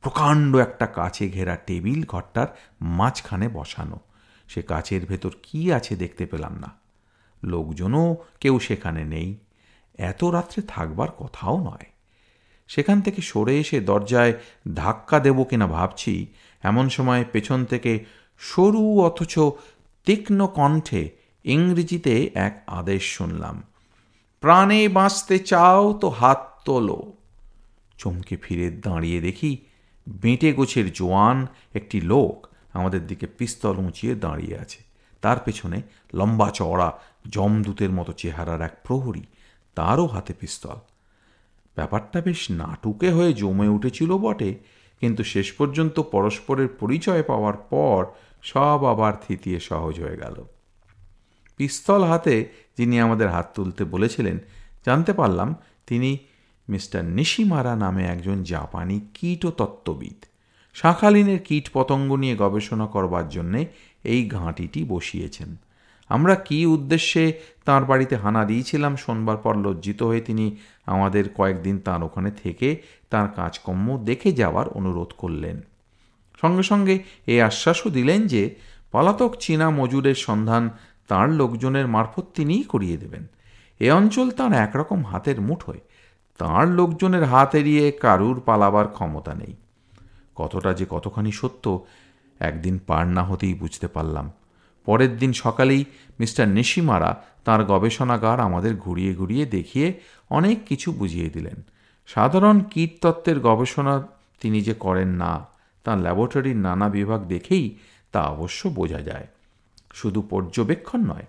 প্রকাণ্ড 0.01 0.55
একটা 0.55 0.85
কাছে 0.85 1.29
ঘেরা 1.29 1.55
টেবিল 1.55 2.05
ঘরটার 2.05 2.47
মাঝখানে 2.81 3.49
বসানো। 3.49 3.99
সে 4.47 4.61
কাচের 4.61 5.05
ভেতর 5.05 5.31
কি 5.43 5.73
আছে 5.73 5.95
দেখতে 5.95 6.25
পেলাম 6.25 6.53
না। 6.53 6.71
লোকজনও 7.43 8.15
কেউ 8.39 8.59
সেখানে 8.59 9.03
নেই। 9.03 9.37
এত 9.97 10.23
রাত্রে 10.23 10.63
থাকবার 10.67 11.11
কথাও 11.11 11.57
নয়। 11.57 11.85
সেখান 12.67 13.01
থেকে 13.01 13.21
সরে 13.21 13.59
এসে 13.59 13.79
দরজায় 13.79 14.33
ধাক্কা 14.75 15.19
দেব 15.19 15.43
কিনা 15.43 15.67
ভাবছি। 15.67 16.27
এমন 16.63 16.89
সময় 16.89 17.25
পেছন 17.31 17.65
থেকে 17.65 18.05
সরু 18.39 19.01
অথচ 19.01 19.39
তীক্ষ্ণ 20.05 20.47
কণ্ঠে 20.47 21.09
ইংরেজিতে 21.45 22.31
এক 22.33 22.63
আদেশ 22.67 23.03
শুনলাম। 23.03 23.63
প্রাণে 24.41 24.87
বাঁচতে 24.87 25.39
চাও 25.39 25.93
তো 25.93 26.09
হাত 26.09 26.61
তোলো। 26.65 27.13
চমকে 27.97 28.37
ফিরে 28.37 28.69
দাঁড়িয়ে 28.69 29.21
দেখি 29.21 29.57
বেঁটে 30.09 30.53
গোছের 30.53 30.93
জোয়ান 30.93 31.47
একটি 31.73 32.01
লোক 32.01 32.47
আমাদের 32.73 33.07
দিকে 33.07 33.27
পিস্তল 33.27 33.77
উঁচিয়ে 33.77 34.15
দাঁড়িয়ে 34.15 34.57
আছে। 34.57 34.83
তার 35.21 35.37
পেছনে 35.39 35.81
লম্বা 36.13 36.51
চওড়া, 36.51 36.99
জমদূতের 37.29 37.89
মতো 37.89 38.11
চেহারার 38.11 38.61
এক 38.61 38.77
প্রহরী, 38.83 39.21
তারও 39.75 40.05
হাতে 40.05 40.33
পিস্তল। 40.33 40.94
ব্যাপারটা 41.75 42.21
বেশ 42.21 42.41
নাটুকে 42.51 43.09
হয়ে 43.11 43.33
জমে 43.33 43.67
উঠেছিল 43.67 44.11
বটে, 44.17 44.51
কিন্তু 45.01 45.23
শেষ 45.23 45.47
পর্যন্ত 45.51 45.99
পরস্পরের 45.99 46.67
পরিচয় 46.67 47.23
পাওয়ার 47.23 47.57
পর 47.71 47.99
সব 48.41 48.79
আবার 48.83 49.13
থিতিয়ে 49.27 49.59
সহজ 49.59 49.95
হয়ে 49.99 50.17
গেল। 50.17 50.37
পিস্তল 51.57 52.03
হাতে 52.03 52.35
যিনি 52.77 52.95
আমাদের 52.99 53.29
হাত 53.29 53.47
তুলতে 53.55 53.83
বলেছিলেন, 53.85 54.37
জানতে 54.85 55.13
পারলাম 55.13 55.55
তিনি 55.87 56.17
মিস্টার 56.69 57.01
নিশিমারা 57.05 57.75
নামে 57.75 58.03
একজন 58.05 58.43
জাপানি 58.43 58.97
কীটতত্ত্ববিদ। 59.13 60.19
শাখালিনের 60.73 61.39
কীট 61.39 61.65
পতঙ্গ 61.73 62.09
নিয়ে 62.15 62.35
গবেষণা 62.35 62.87
করবার 62.87 63.29
জন্যে 63.29 63.61
এই 64.03 64.21
ঘাঁটিটি 64.29 64.81
বসিয়েছেন। 64.83 65.49
আমরা 66.09 66.35
কি 66.35 66.65
উদ্দেশ্যে 66.65 67.39
তার 67.65 67.85
বাড়িতে 67.85 68.15
হানা 68.15 68.45
দিয়েছিলাম? 68.45 68.95
শোনবার 68.95 69.37
পর 69.37 69.57
লজ্জিত 69.57 70.03
হয়ে 70.03 70.21
তিনি 70.21 70.55
আমাদের 70.85 71.29
কয়েকদিন 71.29 71.79
তার 71.79 72.03
ওখানে 72.03 72.31
থেকে 72.31 72.81
তার 73.09 73.27
কাজকর্ম 73.35 74.03
দেখে 74.03 74.31
যাওয়ার 74.31 74.69
অনুরোধ 74.69 75.13
করলেন। 75.17 75.61
সঙ্গে 76.41 76.63
সঙ্গে 76.63 77.03
এই 77.25 77.41
আশ্বাসও 77.41 77.89
দিলেন 77.89 78.27
যে 78.27 78.55
পলাতক 78.91 79.35
চীনা 79.39 79.69
মজুরের 79.69 80.15
সন্ধান 80.15 80.69
তার 81.07 81.29
লোকজনের 81.29 81.87
মারফত 81.87 82.25
তিনিই 82.35 82.63
করিয়ে 82.63 82.97
দেবেন। 82.97 83.25
এ 83.79 83.91
অঞ্চল 83.91 84.31
তার 84.31 84.53
একরকম 84.53 85.03
হাতের 85.03 85.41
মুঠোয় 85.41 85.79
তাঁর 86.37 86.67
লোকজনের 86.67 87.23
হাত 87.23 87.55
এড়িয়ে 87.55 87.91
কারুর 87.91 88.41
পালাবার 88.45 88.87
ক্ষমতা 88.87 89.33
নেই। 89.33 89.55
কতটা 90.35 90.73
যে 90.73 90.85
কতখানি 90.89 91.31
সত্য, 91.31 91.85
একদিন 92.39 92.79
পার 92.87 93.07
না 93.07 93.23
হতেই 93.23 93.53
বুঝতে 93.53 93.87
পারলাম। 93.87 94.31
পরের 94.85 95.17
দিন 95.17 95.33
সকালেই 95.33 95.85
মিস্টার 96.19 96.47
নিশিমারা 96.47 97.23
তার 97.45 97.65
গবেষণাগার 97.65 98.39
আমাদের 98.39 98.77
ঘুরিয়ে 98.77 99.15
ঘুরিয়ে 99.15 99.45
দেখিয়ে 99.45 99.99
অনেক 100.29 100.57
কিছু 100.65 100.91
বুঝিয়ে 100.91 101.29
দিলেন। 101.29 101.61
সাধারণ 102.07 102.59
কীটতত্ত্বের 102.59 103.39
গবেষণা 103.39 104.07
তিনি 104.41 104.61
যে 104.61 104.73
করেন 104.73 105.07
না, 105.07 105.47
তার 105.83 105.97
ল্যাবরেটরির 105.97 106.57
নানা 106.57 106.89
বিভাগ 106.89 107.27
দেখেই 107.27 107.77
তা 108.11 108.21
অবশ্য 108.21 108.69
বোঝা 108.69 109.01
যায়। 109.01 109.27
শুধু 109.93 110.21
পর্যবেক্ষণ 110.21 111.01
নয়, 111.05 111.25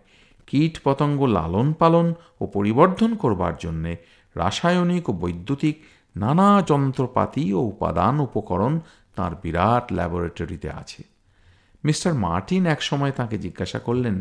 কীট 0.46 0.80
পতঙ্গ 0.84 1.22
লালন 1.22 1.72
পালন 1.72 2.14
ও 2.40 2.46
পরিবর্ধন 2.46 3.14
করবার 3.14 3.52
জন্যে 3.58 3.96
রাসায়নিক 4.36 5.08
ও 5.08 5.12
বৈদ্যুতিক 5.12 5.76
নানা 6.16 6.62
যন্ত্রপাতি 6.62 7.52
ও 7.52 7.60
উপাদান 7.60 8.20
উপকরণ 8.20 8.80
তার 9.16 9.30
বিরাট 9.42 9.92
ল্যাবরেটরিতে 9.92 10.70
আছে। 10.70 11.15
মিস্টার 11.86 12.12
মার্টিন 12.24 12.62
একসময় 12.66 13.12
তাকে 13.18 13.36
জিজ্ঞাসা 13.38 13.78
করলেন, 13.78 14.16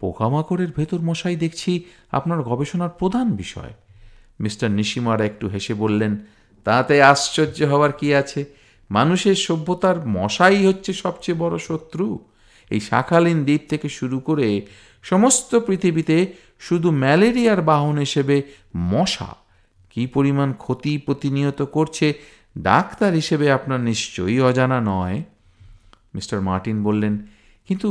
পোকামাকড়ের 0.00 0.70
ভেতর 0.78 1.00
মশাই 1.08 1.36
দেখছি 1.36 1.72
আপনার 2.10 2.40
গবেষণার 2.42 2.92
প্রধান 3.00 3.26
বিষয়। 3.42 3.72
মিস্টার 4.40 4.68
নিশিমারা 4.70 5.24
একটু 5.24 5.46
হেসে 5.48 5.74
বললেন, 5.74 6.12
তাতে 6.66 6.94
আশ্চর্য 7.12 7.58
হওয়ার 7.64 7.92
কি 7.92 8.08
আছে? 8.14 8.40
মানুষের 8.90 9.36
সভ্যতার 9.46 9.96
মশাই 10.16 10.60
হচ্ছে 10.66 10.90
সবচেয়ে 10.92 11.40
বড় 11.42 11.56
শত্রু। 11.58 12.06
এই 12.70 12.80
শাখালীন 12.80 13.38
দ্বীপ 13.44 13.62
থেকে 13.68 13.88
শুরু 13.88 14.18
করে 14.20 14.48
সমস্ত 15.02 15.50
পৃথিবীতে 15.66 16.16
শুধু 16.58 16.88
ম্যালেরিয়ার 17.02 17.60
বাহন 17.62 17.96
হিসেবে 17.98 18.36
মশা 18.92 19.30
কি 19.90 20.02
পরিমাণ 20.06 20.48
ক্ষতি 20.52 20.92
প্রতিনিয়ত 20.98 21.60
করছে, 21.76 22.06
ডাক্তার 22.58 23.12
হিসেবে 23.12 23.46
আপনার 23.52 23.80
নিশ্চয়ই 23.80 24.38
অজানা 24.40 24.78
নয়। 24.92 25.16
মিস্টার 26.16 26.38
মার্টিন 26.48 26.78
বললেন, 26.88 27.14
কিন্তু 27.68 27.90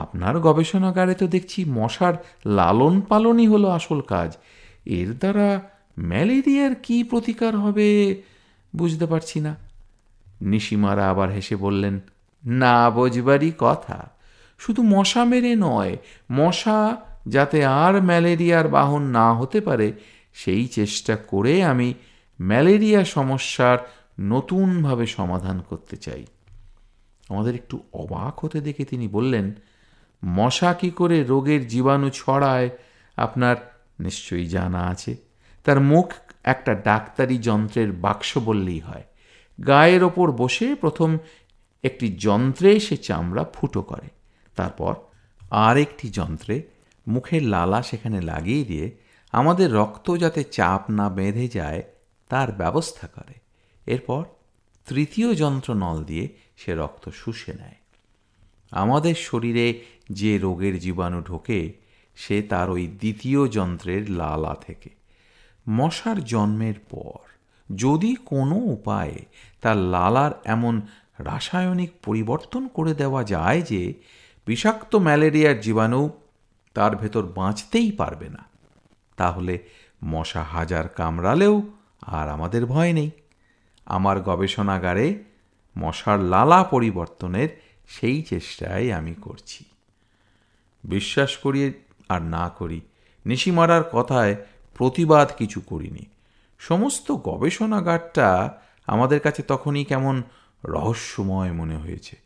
আপনার 0.00 0.34
গবেষণাগারে 0.46 1.14
তো 1.14 1.26
দেখছি 1.34 1.58
মশার 1.78 2.14
লালন 2.56 2.94
পালনই 3.10 3.46
হলো 3.52 3.68
আসল 3.78 4.00
কাজ। 4.12 4.30
এর 4.98 5.10
দ্বারা 5.20 5.48
ম্যালেরিয়ার 6.10 6.74
কি 6.86 6.96
প্রতিকার 7.10 7.54
হবে 7.64 7.88
বুঝতে 8.72 9.06
পারছি 9.06 9.38
না। 9.46 9.52
নিশিমারা 10.50 11.04
আবার 11.12 11.28
হেসে 11.36 11.56
বললেন, 11.56 11.94
না 12.44 12.76
বোঝবারই 12.90 13.50
কথা। 13.58 13.98
শুধু 14.60 14.80
মশা 14.94 15.22
মেরে 15.24 15.52
নয়, 15.66 15.94
মশা 16.32 16.78
যাতে 17.26 17.58
আর 17.84 17.94
ম্যালেরিয়ার 18.02 18.66
বাহন 18.68 19.02
না 19.18 19.26
হতে 19.34 19.58
পারে, 19.60 19.88
সেই 20.34 20.64
চেষ্টা 20.78 21.14
করে 21.32 21.54
আমি 21.64 21.88
ম্যালেরিয়া 22.40 23.02
সমস্যার 23.16 23.78
নতুনভাবে 24.32 25.06
সমাধান 25.18 25.56
করতে 25.68 25.96
চাই। 25.96 26.22
আমাদের 27.32 27.54
একটু 27.54 27.80
অবাক 27.92 28.44
হতে 28.44 28.60
দেখে 28.60 28.84
তিনি 28.84 29.08
বললেন, 29.08 29.52
মশা 30.24 30.74
কি 30.74 30.90
করে 30.90 31.24
রোগের 31.24 31.66
জীবাণু 31.66 32.10
ছড়ায়? 32.10 32.70
আপনার 33.16 33.56
নিশ্চয়ই 34.00 34.46
জানা 34.46 34.80
আছে। 34.80 35.16
তার 35.64 35.80
মুখ 35.80 36.12
একটা 36.44 36.74
ডাক্তারি 36.74 37.38
যন্ত্রের 37.38 37.92
বাক্স 37.92 38.38
বললেই 38.38 38.80
হয়। 38.80 39.04
গায়ের 39.66 40.04
ওপর 40.04 40.32
বসে 40.32 40.74
প্রথম 40.74 41.18
একটি 41.82 42.16
যন্ত্রে 42.18 42.80
সে 42.80 42.96
চামড়া 42.96 43.44
ফুটো 43.44 43.82
করে। 43.82 44.08
তারপর 44.56 44.94
আর 45.50 45.76
একটি 45.76 46.08
যন্ত্রে 46.08 46.62
মুখের 47.08 47.42
লালা 47.42 47.82
সেখানে 47.82 48.20
লাগিয়ে 48.20 48.64
দিয়ে 48.64 48.96
আমাদের 49.32 49.72
রক্ত 49.72 50.16
যাতে 50.16 50.44
চাপ 50.44 50.90
না 50.90 51.08
বেঁধে 51.08 51.48
যায়, 51.48 51.82
তার 52.28 52.52
ব্যবস্থা 52.52 53.06
করে। 53.06 53.34
এরপর 53.86 54.24
তৃতীয় 54.88 55.34
যন্ত্র 55.34 55.74
নল 55.74 56.04
দিয়ে 56.04 56.28
সে 56.62 56.72
রক্ত 56.74 57.04
শুষে 57.14 57.52
নেয়। 57.52 57.78
আমাদের 58.72 59.14
শরীরে 59.14 59.66
যে 60.10 60.32
রোগের 60.38 60.74
জীবাণু 60.78 61.20
ঢোকে, 61.20 61.60
সে 62.16 62.36
তার 62.42 62.68
ওই 62.70 62.84
দ্বিতীয় 62.86 63.40
যন্ত্রের 63.48 64.10
লালা 64.10 64.54
থেকে। 64.66 64.90
মশার 65.66 66.18
জন্মের 66.24 66.78
পর 66.90 67.18
যদি 67.68 68.10
কোনো 68.24 68.54
উপায়ে 68.54 69.18
তার 69.60 69.76
লালার 69.76 70.32
এমন 70.44 70.74
রাসায়নিক 71.18 71.90
পরিবর্তন 72.04 72.62
করে 72.68 72.92
দেওয়া 72.94 73.22
যায় 73.24 73.60
যে 73.62 73.82
বিষাক্ত 74.46 74.92
ম্যালেরিয়ার 74.96 75.60
জীবাণু 75.60 76.02
তার 76.76 76.92
ভেতর 76.96 77.24
বাঁচতেই 77.34 77.90
পারবে 77.92 78.28
না, 78.28 78.42
তাহলে 79.16 79.54
মশা 80.04 80.42
হাজার 80.42 80.86
কামড়ালেও 80.88 81.62
আর 82.16 82.26
আমাদের 82.28 82.62
ভয় 82.66 82.92
নেই। 82.92 83.10
আমার 83.86 84.16
গবেষণাগারে 84.20 85.06
মশার 85.78 86.20
লালা 86.20 86.64
পরিবর্তনের 86.64 87.48
সেই 87.88 88.22
চেষ্টাই 88.22 88.92
আমি 88.92 89.14
করছি। 89.14 89.64
বিশ্বাস 90.84 91.36
করি 91.36 91.72
আর 92.08 92.22
না 92.22 92.48
করি 92.48 92.80
নিশিমারার 93.26 93.82
কথায় 93.92 94.36
প্রতিবাদ 94.74 95.30
কিছু 95.38 95.60
করিনি। 95.60 96.06
সমস্ত 96.58 97.12
গবেষণাগারটা 97.12 98.58
আমাদের 98.86 99.20
কাছে 99.20 99.42
তখনই 99.42 99.84
কেমন 99.84 100.22
রহস্যময় 100.64 101.52
মনে 101.52 101.76
হয়েছে। 101.76 102.16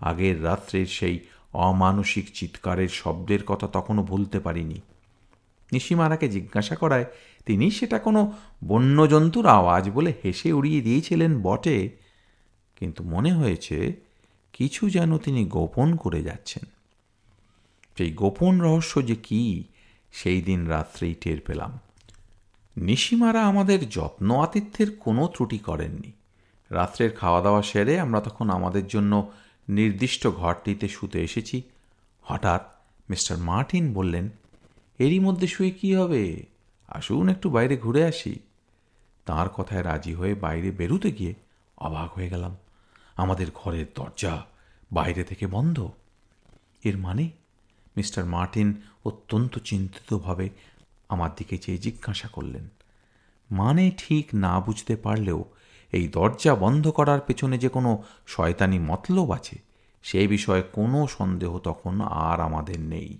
আগের 0.00 0.44
রাত্রের 0.44 0.86
সেই 0.86 1.18
অমানসিক 1.52 2.34
চিৎকারের 2.34 2.88
শব্দের 2.88 3.44
কথা 3.44 3.66
তখনও 3.66 4.02
ভুলতে 4.02 4.40
পারিনি। 4.40 4.80
নিশিমারাকে 5.72 6.28
জিজ্ঞাসা 6.28 6.76
করায় 6.76 7.04
তিনি 7.46 7.70
সেটা 7.70 7.98
কোনো 7.98 8.32
বন্যজন্তুর 8.64 9.46
আওয়াজ 9.46 9.90
বলে 9.90 10.12
হেসে 10.24 10.52
উড়িয়ে 10.52 10.80
দিয়েছিলেন 10.80 11.42
বটে। 11.42 12.05
কিন্তু 12.76 13.04
মনে 13.04 13.32
হয়েছে 13.32 13.94
কিছু 14.52 14.90
যেন 14.90 15.18
তিনি 15.18 15.44
গোপন 15.44 15.96
করে 15.96 16.22
যাচ্ছেন। 16.22 16.62
সেই 17.98 18.12
গোপন 18.12 18.60
রহস্য 18.60 19.06
যে 19.06 19.14
কি, 19.14 19.64
সেই 20.12 20.42
দিন 20.42 20.66
রাত্রেই 20.66 21.14
টের 21.20 21.40
পেলাম। 21.40 21.78
নিশিমারা 22.76 23.46
আমাদের 23.46 23.88
যত্ন 23.88 24.40
আতিথ্যের 24.40 24.96
কোনো 24.96 25.26
ত্রুটি 25.26 25.58
করেননি। 25.58 26.12
রাত্রের 26.70 27.12
খাওয়া 27.12 27.42
দাওয়া 27.42 27.62
সেরে 27.62 28.00
আমরা 28.00 28.20
তখন 28.20 28.50
আমাদের 28.50 28.86
জন্য 28.86 29.32
নির্দিষ্ট 29.68 30.26
ঘরটিতে 30.26 30.88
শুতে 30.88 31.22
এসেছি। 31.22 31.62
হঠাৎ 32.22 32.62
মিস্টার 33.10 33.38
মার্টিন 33.38 33.92
বললেন, 33.92 34.28
এরই 34.98 35.18
মধ্যে 35.18 35.46
শুয়ে 35.46 35.70
কি 35.70 35.94
হবে? 35.94 36.42
আসুন 36.88 37.28
একটু 37.28 37.50
বাইরে 37.50 37.76
ঘুরে 37.76 38.04
আসি। 38.04 38.38
তার 39.24 39.48
কথায় 39.48 39.84
রাজি 39.84 40.14
হয়ে 40.14 40.34
বাইরে 40.34 40.70
বেরুতে 40.70 41.10
গিয়ে 41.10 41.34
অবাক 41.78 42.14
হয়ে 42.14 42.28
গেলাম। 42.28 42.56
আমাদের 43.16 43.46
ঘরের 43.54 43.86
দরজা 43.94 44.46
বাইরে 44.92 45.24
থেকে 45.24 45.46
বন্ধ। 45.46 45.90
এর 46.84 46.96
মানে 46.96 47.30
মিস্টার 47.96 48.24
মার্টিন 48.24 48.80
অত্যন্ত 49.04 49.58
চিন্তিতভাবে 49.58 50.50
আমার 51.08 51.30
দিকে 51.36 51.58
চেয়ে 51.58 51.78
জিজ্ঞাসা 51.78 52.28
করলেন। 52.28 52.68
মানে 53.50 53.90
ঠিক 53.98 54.28
না 54.34 54.60
বুঝতে 54.60 54.96
পারলেও 54.96 55.44
এই 55.92 56.08
দরজা 56.08 56.54
বন্ধ 56.54 56.90
করার 56.90 57.20
পেছনে 57.20 57.58
যে 57.58 57.68
কোনো 57.68 58.02
শয়তানি 58.26 58.78
মতলব 58.78 59.32
আছে 59.32 59.58
সেই 60.02 60.26
বিষয়ে 60.26 60.62
কোনো 60.62 61.06
সন্দেহ 61.06 61.58
তখন 61.58 62.00
আর 62.00 62.40
আমাদের 62.40 62.80
নেই। 62.80 63.18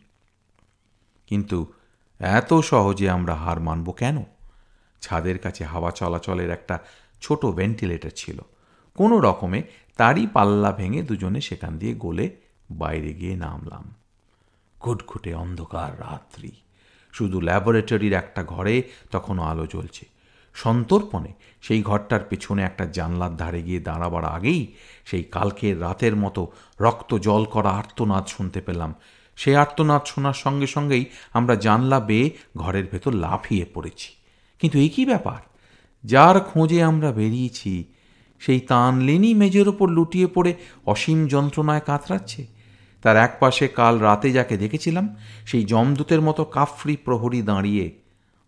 কিন্তু 1.26 1.72
এত 2.18 2.54
সহজে 2.54 3.10
আমরা 3.10 3.34
হার 3.34 3.60
মানব 3.60 3.90
কেন? 3.90 4.24
ছাদের 5.00 5.38
কাছে 5.38 5.64
হাওয়া 5.64 5.90
চলাচলের 5.90 6.50
একটা 6.50 6.78
ছোট 7.22 7.46
ভেন্টিলেটর 7.46 8.10
ছিল। 8.16 8.38
কোনো 8.96 9.20
রকমে 9.20 9.62
তারই 9.96 10.26
পাল্লা 10.26 10.72
ভেঙে 10.72 11.02
দুজনে 11.02 11.40
সেখান 11.40 11.78
দিয়ে 11.78 11.94
গলে 11.94 12.36
বাইরে 12.70 13.14
গিয়ে 13.14 13.36
নামলাম। 13.36 13.94
ঘুটঘুটে 14.80 15.34
অন্ধকার 15.34 16.00
রাত্রি। 16.00 16.52
শুধু 17.12 17.40
ল্যাবরেটরির 17.40 18.12
একটা 18.12 18.44
ঘরে 18.44 18.82
তখনও 19.10 19.42
আলো 19.42 19.66
জ্বলছে। 19.66 20.06
সন্তর্পণে 20.54 21.32
সেই 21.62 21.82
ঘরটার 21.82 22.20
পেছনে 22.28 22.62
একটা 22.62 22.86
জানলার 22.86 23.36
ধারে 23.36 23.62
গিয়ে 23.62 23.80
দাঁড়াবার 23.80 24.24
আগেই 24.24 24.74
সেই 25.04 25.24
কালকের 25.24 25.80
রাতের 25.80 26.16
মতো 26.16 26.52
রক্ত 26.80 27.14
জল 27.14 27.44
করা 27.44 27.70
আর্তনাদ 27.70 28.26
শুনতে 28.26 28.60
পেলাম। 28.60 28.94
সেই 29.36 29.56
আর্তনাদ 29.56 30.02
শোনার 30.06 30.32
সঙ্গে 30.32 30.66
সঙ্গেই 30.66 31.04
আমরা 31.32 31.54
জানলা 31.54 32.00
বেয়ে 32.00 32.30
ঘরের 32.56 32.86
ভেতর 32.90 33.12
লাফিয়ে 33.14 33.66
পড়েছি। 33.74 34.14
কিন্তু 34.58 34.78
এই 34.78 34.88
কী 34.88 35.06
ব্যাপার? 35.06 35.40
যার 36.04 36.40
খোঁজে 36.40 36.82
আমরা 36.82 37.12
বেরিয়েছি 37.12 37.84
সেই 38.38 38.60
তানলিনই 38.60 39.34
মেজের 39.34 39.68
ওপর 39.68 39.88
লুটিয়ে 39.88 40.26
পড়ে 40.26 40.54
অসীম 40.86 41.26
যন্ত্রণায় 41.26 41.80
কাতরাচ্ছে। 41.80 42.46
তার 43.02 43.16
এক 43.16 43.36
পাশে 43.40 43.68
কাল 43.68 43.98
রাতে 43.98 44.32
যাকে 44.32 44.56
দেখেছিলাম, 44.56 45.16
সেই 45.46 45.64
জমদূতের 45.64 46.20
মতো 46.20 46.44
কাফরি 46.44 46.96
প্রহরী 46.96 47.42
দাঁড়িয়ে, 47.42 48.00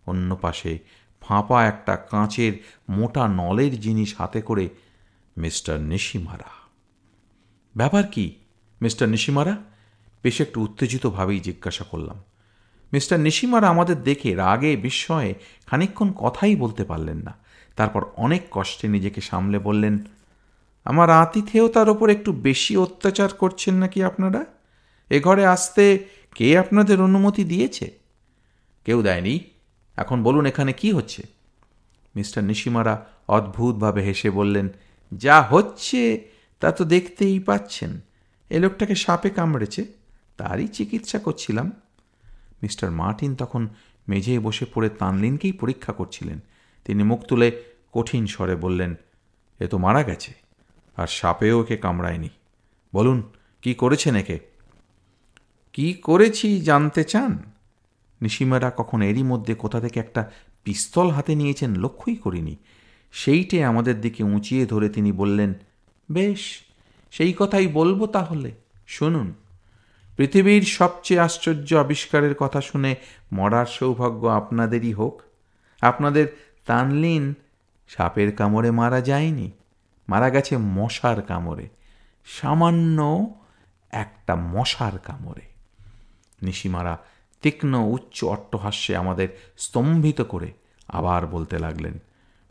অন্য 0.05 0.35
পাশে 0.35 0.79
ফাঁপা 1.21 1.67
একটা 1.67 1.95
কাঁচের 1.95 2.53
মোটা 2.89 3.27
নলের 3.27 3.79
জিনিস 3.79 4.15
হাতে 4.17 4.41
করে 4.41 4.69
মিস্টার 5.37 5.79
নিশিমারা। 5.79 6.49
ব্যাপার 7.77 8.07
কি, 8.07 8.35
মিস্টার 8.81 9.09
নিশিমারা? 9.09 9.57
বেশ 10.23 10.41
একটু 10.41 10.61
উত্তেজিতভাবেই 10.61 11.39
জিজ্ঞাসা 11.39 11.83
করলাম। 11.83 12.23
মিস্টার 12.93 13.19
নিশিমারা 13.19 13.67
আমাদের 13.67 14.03
দেখে 14.03 14.35
রাগে 14.35 14.75
বিস্ময়ে 14.75 15.33
খানিক্ষণ 15.67 16.11
কথাই 16.11 16.55
বলতে 16.55 16.83
পারলেন 16.83 17.17
না। 17.17 17.48
তারপর 17.79 18.01
অনেক 18.17 18.41
কষ্টে 18.51 18.85
নিজেকে 18.87 19.21
সামলে 19.21 19.57
বললেন, 19.59 19.95
আমার 20.85 21.09
আতিথেয়তার 21.23 21.89
ওপর 21.89 22.07
একটু 22.09 22.31
বেশি 22.47 22.73
অত্যাচার 22.77 23.29
করছেন 23.33 23.75
নাকি 23.75 23.99
আপনারা? 24.03 24.41
এ 25.09 25.17
ঘরে 25.19 25.43
আসতে 25.45 25.83
কে 26.35 26.47
আপনাদের 26.57 26.97
অনুমতি 27.01 27.43
দিয়েছে? 27.43 27.87
কেউ 28.85 28.99
দেয়নি। 29.01 29.35
এখন 29.97 30.17
বলুন 30.23 30.45
এখানে 30.45 30.71
কি 30.73 30.89
হচ্ছে? 30.91 31.21
মিস্টার 32.15 32.41
নিশিমারা 32.43 32.95
অদ্ভুতভাবে 33.27 34.01
হেসে 34.01 34.29
বললেন, 34.29 34.67
যা 35.11 35.37
হচ্ছে 35.41 36.01
তা 36.59 36.71
তো 36.71 36.83
দেখতেই 36.85 37.39
পাচ্ছেন। 37.39 37.91
এ 38.49 38.57
লোকটাকে 38.59 38.95
সাপে 38.95 39.29
কামড়েছে, 39.29 39.81
তারই 40.37 40.67
চিকিৎসা 40.67 41.19
করছিলাম। 41.19 41.67
মিস্টার 42.63 42.87
মার্টিন 42.91 43.31
তখন 43.35 43.61
মেঝেয় 44.09 44.39
বসে 44.39 44.65
পড়ে 44.73 44.89
তানলিনকেই 45.01 45.51
পরীক্ষা 45.51 45.91
করছিলেন। 45.93 46.39
তিনি 46.89 47.03
মুখ 47.03 47.21
তুলে 47.21 47.47
কঠিন 47.91 48.27
স্বরে 48.27 48.55
বললেন, 48.55 48.95
এ 49.59 49.67
তো 49.67 49.77
মারা 49.77 50.03
গেছে, 50.03 50.33
আর 50.97 51.07
সাপেও 51.07 51.61
একে 51.63 51.77
কামড়ায়নি। 51.77 52.29
বলুন, 52.93 53.21
কি 53.61 53.73
করেছেন 53.73 54.15
একে? 54.15 54.39
কি 55.73 55.93
করেছি 55.93 56.61
জানতে 56.61 57.03
চান? 57.03 57.37
নিশিমারা 58.21 58.71
কখন 58.77 59.01
এরই 59.01 59.23
মধ্যে 59.23 59.53
কোথা 59.55 59.79
থেকে 59.81 59.99
একটা 59.99 60.31
পিস্তল 60.63 61.09
হাতে 61.09 61.35
নিয়েছেন 61.35 61.75
লক্ষ্যই 61.75 62.15
করিনি। 62.15 62.55
সেইটে 63.11 63.57
আমাদের 63.65 64.01
দিকে 64.01 64.23
উঁচিয়ে 64.23 64.65
ধরে 64.65 64.89
তিনি 64.89 65.11
বললেন, 65.11 65.53
বেশ, 66.11 66.41
সেই 67.11 67.33
কথাই 67.37 67.67
বলব 67.67 68.05
তাহলে, 68.05 68.51
শুনুন। 68.87 69.33
পৃথিবীর 70.17 70.63
সবচেয়ে 70.63 71.19
আশ্চর্য 71.19 71.75
আবিষ্কারের 71.75 72.35
কথা 72.35 72.61
শুনে 72.61 72.95
মরার 73.31 73.65
সৌভাগ্য 73.65 74.27
আপনাদেরই 74.27 74.93
হোক। 74.93 75.21
আপনাদের 75.81 76.27
তানলিন 76.69 77.23
সাপের 77.89 78.29
কামড়ে 78.35 78.69
মারা 78.71 78.99
যায়নি, 79.01 79.47
মারা 80.07 80.27
গেছে 80.29 80.53
মশার 80.77 81.19
কামড়ে, 81.21 81.65
সামান্য 82.27 82.97
একটা 84.03 84.33
মশার 84.55 84.95
কামড়ে। 85.07 85.45
নিশিমারা 86.41 86.93
তীক্ষ্ণ 87.43 87.73
উচ্চ 87.95 88.17
অট্টহাস্যে 88.33 88.93
আমাদের 89.01 89.29
স্তম্ভিত 89.57 90.19
করে 90.33 90.49
আবার 90.89 91.21
বলতে 91.25 91.55
লাগলেন, 91.59 91.95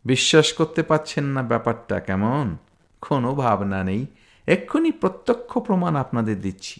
বিশ্বাস 0.05 0.47
করতে 0.53 0.81
পাচ্ছেন 0.83 1.25
না 1.35 1.41
ব্যাপারটা 1.43 1.97
কেমন? 1.99 2.45
কোনো 3.01 3.29
ভাবনা 3.35 3.79
নেই, 3.83 4.01
এক্ষুনি 4.47 4.91
প্রত্যক্ষ 5.01 5.51
প্রমাণ 5.57 5.93
আপনাদের 5.95 6.37
দিচ্ছি। 6.41 6.77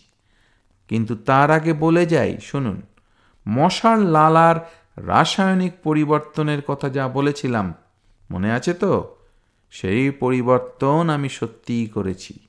কিন্তু 0.89 1.13
তার 1.30 1.49
আগে 1.58 1.73
বলে 1.84 2.04
যাই, 2.06 2.32
শুনুন, 2.41 2.78
মশার 3.45 3.99
লালার 4.15 4.58
রাসায়নিক 5.07 5.71
পরিবর্তনের 5.83 6.62
কথা 6.62 6.89
যা 6.89 7.07
বলেছিলাম, 7.07 7.73
মনে 8.31 8.51
আছে 8.51 8.73
তো? 8.73 9.15
সেই 9.71 10.12
পরিবর্তন 10.12 11.09
আমি 11.09 11.29
সত্যিই 11.29 11.88
করেছি। 11.88 12.39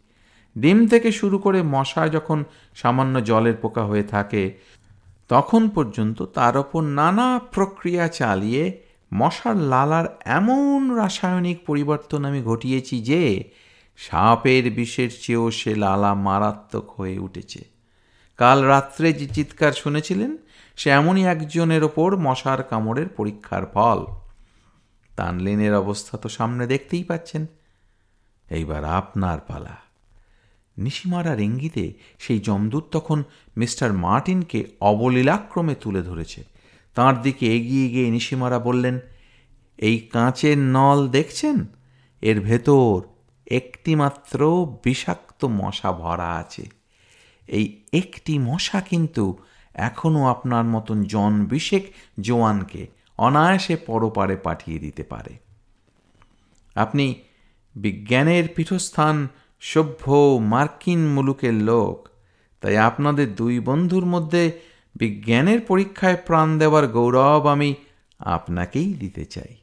ডিম 0.58 0.86
থেকে 0.86 1.12
শুরু 1.12 1.38
করে 1.38 1.62
মশা 1.62 2.08
যখন 2.08 2.44
সামান্য 2.74 3.24
জলের 3.24 3.54
পোকা 3.56 3.84
হয়ে 3.84 4.02
থাকে, 4.02 4.58
তখন 5.28 5.68
পর্যন্ত 5.68 6.22
তার 6.22 6.56
ওপর 6.56 6.82
নানা 6.82 7.38
প্রক্রিয়া 7.38 8.08
চালিয়ে 8.08 8.82
মশার 9.14 9.56
লালার 9.56 10.04
এমন 10.24 10.94
রাসায়নিক 10.94 11.64
পরিবর্তন 11.66 12.24
আমি 12.24 12.42
ঘটিয়েছি 12.42 13.02
যে 13.02 13.44
সাপের 13.96 14.70
বিষের 14.70 15.08
চেয়েও 15.20 15.50
সে 15.50 15.74
লালা 15.74 16.14
মারাত্মক 16.14 16.90
হয়ে 16.90 17.18
উঠেছে। 17.18 17.64
কাল 18.36 18.64
রাত্রে 18.64 19.12
যে 19.12 19.26
চিৎকার 19.26 19.72
শুনেছিলেন 19.72 20.36
সে 20.80 20.90
এমনই 20.90 21.24
একজনের 21.24 21.84
ওপর 21.84 22.16
মশার 22.16 22.62
কামড়ের 22.62 23.08
পরীক্ষার 23.08 23.66
ফল। 23.66 24.06
তানলিনের 25.16 25.74
অবস্থা 25.74 26.18
তো 26.18 26.28
সামনে 26.28 26.66
দেখতেই 26.66 27.04
পাচ্ছেন। 27.04 27.46
এইবার 28.50 28.84
আপনার 28.84 29.40
পালা। 29.40 29.76
নিশিমারার 30.78 31.40
ইঙ্গিতে 31.40 31.92
সেই 32.18 32.38
জমদূত 32.38 32.84
তখন 32.90 33.24
মিস্টার 33.56 33.92
মার্টিনকে 33.92 34.64
অবলীলাক্রমে 34.80 35.74
তুলে 35.74 36.02
ধরেছে। 36.02 36.44
তাঁর 36.94 37.22
দিকে 37.22 37.56
এগিয়ে 37.56 37.88
গিয়ে 37.88 38.10
নিশিমারা 38.10 38.58
বললেন, 38.58 39.00
এই 39.78 39.98
কাঁচের 39.98 40.58
নল 40.58 41.08
দেখছেন? 41.08 41.66
এর 42.20 42.40
ভেতর 42.40 43.02
একটিমাত্র 43.50 44.66
বিষাক্ত 44.84 45.44
মশা 45.44 45.92
ভরা 45.92 46.36
আছে। 46.36 46.68
এই 47.46 47.82
একটি 47.92 48.38
মশা 48.38 48.80
কিন্তু 48.80 49.38
এখনও 49.74 50.26
আপনার 50.26 50.64
মতন 50.64 51.02
জন 51.02 51.44
বিশেক 51.44 51.92
জোয়ানকে 52.20 52.86
অনায়াসে 53.18 53.76
পরপারে 53.76 54.36
পাঠিয়ে 54.36 54.78
দিতে 54.78 55.02
পারে। 55.02 55.38
আপনি 56.74 57.14
বিজ্ঞানের 57.76 58.44
পীঠস্থান 58.56 59.28
সভ্য 59.60 60.38
মার্কিন 60.42 61.08
মুলুকের 61.08 61.54
লোক, 61.54 62.08
তাই 62.60 62.78
আপনাদের 62.78 63.34
দুই 63.34 63.60
বন্ধুর 63.60 64.06
মধ্যে 64.06 64.52
বিজ্ঞানের 64.96 65.60
পরীক্ষায় 65.60 66.16
প্রাণ 66.26 66.58
দেওয়ার 66.58 66.86
গৌরব 66.86 67.46
আমি 67.46 67.74
আপনাকেই 68.18 68.94
দিতে 68.94 69.24
চাই। 69.24 69.56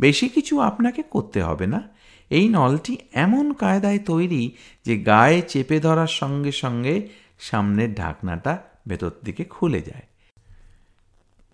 বেশি 0.00 0.28
কিছু 0.28 0.60
আপনাকে 0.60 1.02
করতে 1.02 1.42
হবে 1.42 1.66
না। 1.66 1.88
এই 2.30 2.48
নলটি 2.48 2.96
এমন 3.12 3.52
কায়দায় 3.52 3.98
তৈরি 3.98 4.56
যে 4.84 4.98
গায়ে 4.98 5.42
চেপে 5.42 5.80
ধরার 5.80 6.06
সঙ্গে 6.06 6.52
সঙ্গে 6.52 7.08
সামনের 7.40 7.94
ঢাকনাটা 7.94 8.58
ভেতর 8.88 9.10
দিকে 9.24 9.44
খুলে 9.44 9.82
যায়। 9.82 10.02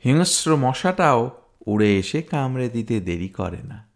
হিংস্র 0.04 0.56
মশাটাও 0.56 1.30
উড়ে 1.66 1.98
এসে 1.98 2.22
কামড়ে 2.22 2.68
দিতে 2.68 3.00
দেরি 3.00 3.28
করে 3.28 3.62
না। 3.62 3.88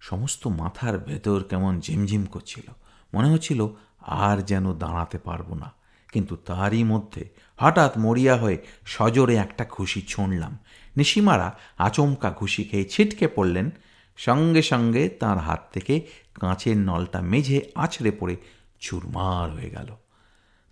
সমস্ত 0.00 0.46
মাথার 0.46 0.98
ভেতর 0.98 1.44
কেমন 1.44 1.80
ঝিমঝিম 1.80 2.24
করছিল। 2.24 2.70
মনে 3.14 3.30
হচ্ছিল 3.30 3.68
আর 4.00 4.42
যেন 4.42 4.74
দাঁড়াতে 4.74 5.18
পারব 5.18 5.54
না। 5.54 5.72
কিন্তু 6.12 6.36
তারই 6.36 6.84
মধ্যে 6.84 7.28
হঠাৎ 7.56 7.98
মরিয়া 7.98 8.36
হয়ে 8.36 8.58
সজোরে 8.86 9.36
একটা 9.36 9.66
ঘুষি 9.70 10.02
ছুঁড়লাম। 10.02 10.58
নিশিমারা 10.96 11.58
আচমকা 11.78 12.30
ঘুষি 12.30 12.64
খেয়ে 12.64 12.84
ছিটকে 12.84 13.28
পড়লেন। 13.28 13.70
সঙ্গে 14.16 14.62
সঙ্গে 14.62 15.08
তার 15.08 15.38
হাত 15.38 15.70
থেকে 15.72 16.06
কাঁচের 16.34 16.76
নলটা 16.76 17.20
মেঝে 17.20 17.60
আছড়ে 17.74 18.10
পড়ে 18.10 18.36
চুরমার 18.80 19.50
হয়ে 19.50 19.70
গেল। 19.70 19.96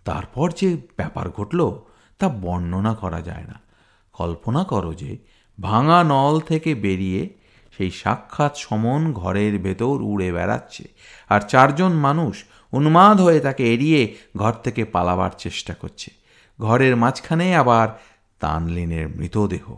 তারপর 0.05 0.51
যে 0.51 0.77
ব্যাপার 0.97 1.29
ঘটল 1.29 1.79
তা 2.19 2.29
বর্ণনা 2.29 2.93
করা 2.93 3.21
যায় 3.21 3.43
না। 3.43 3.61
কল্পনা 4.13 4.63
করো 4.63 4.93
যে 4.93 5.17
ভাঙা 5.61 6.03
নল 6.03 6.39
থেকে 6.39 6.75
বেরিয়ে 6.75 7.33
সেই 7.77 7.91
সাক্ষাৎ 7.91 8.57
সমন 8.57 9.13
ঘরের 9.13 9.59
ভেতর 9.59 10.01
উড়ে 10.01 10.31
বেড়াচ্ছে 10.31 10.83
আর 11.29 11.41
চারজন 11.41 11.93
মানুষ 11.93 12.43
উন্মাদ 12.71 13.21
হয়ে 13.21 13.39
তাকে 13.39 13.73
এড়িয়ে 13.73 14.15
ঘর 14.37 14.51
থেকে 14.51 14.85
পালাবার 14.85 15.31
চেষ্টা 15.37 15.73
করছে। 15.73 16.11
ঘরের 16.59 16.95
মাঝখানে 16.95 17.55
আবার 17.55 17.87
তানলিনের 18.39 19.07
মৃতদেহ। 19.09 19.75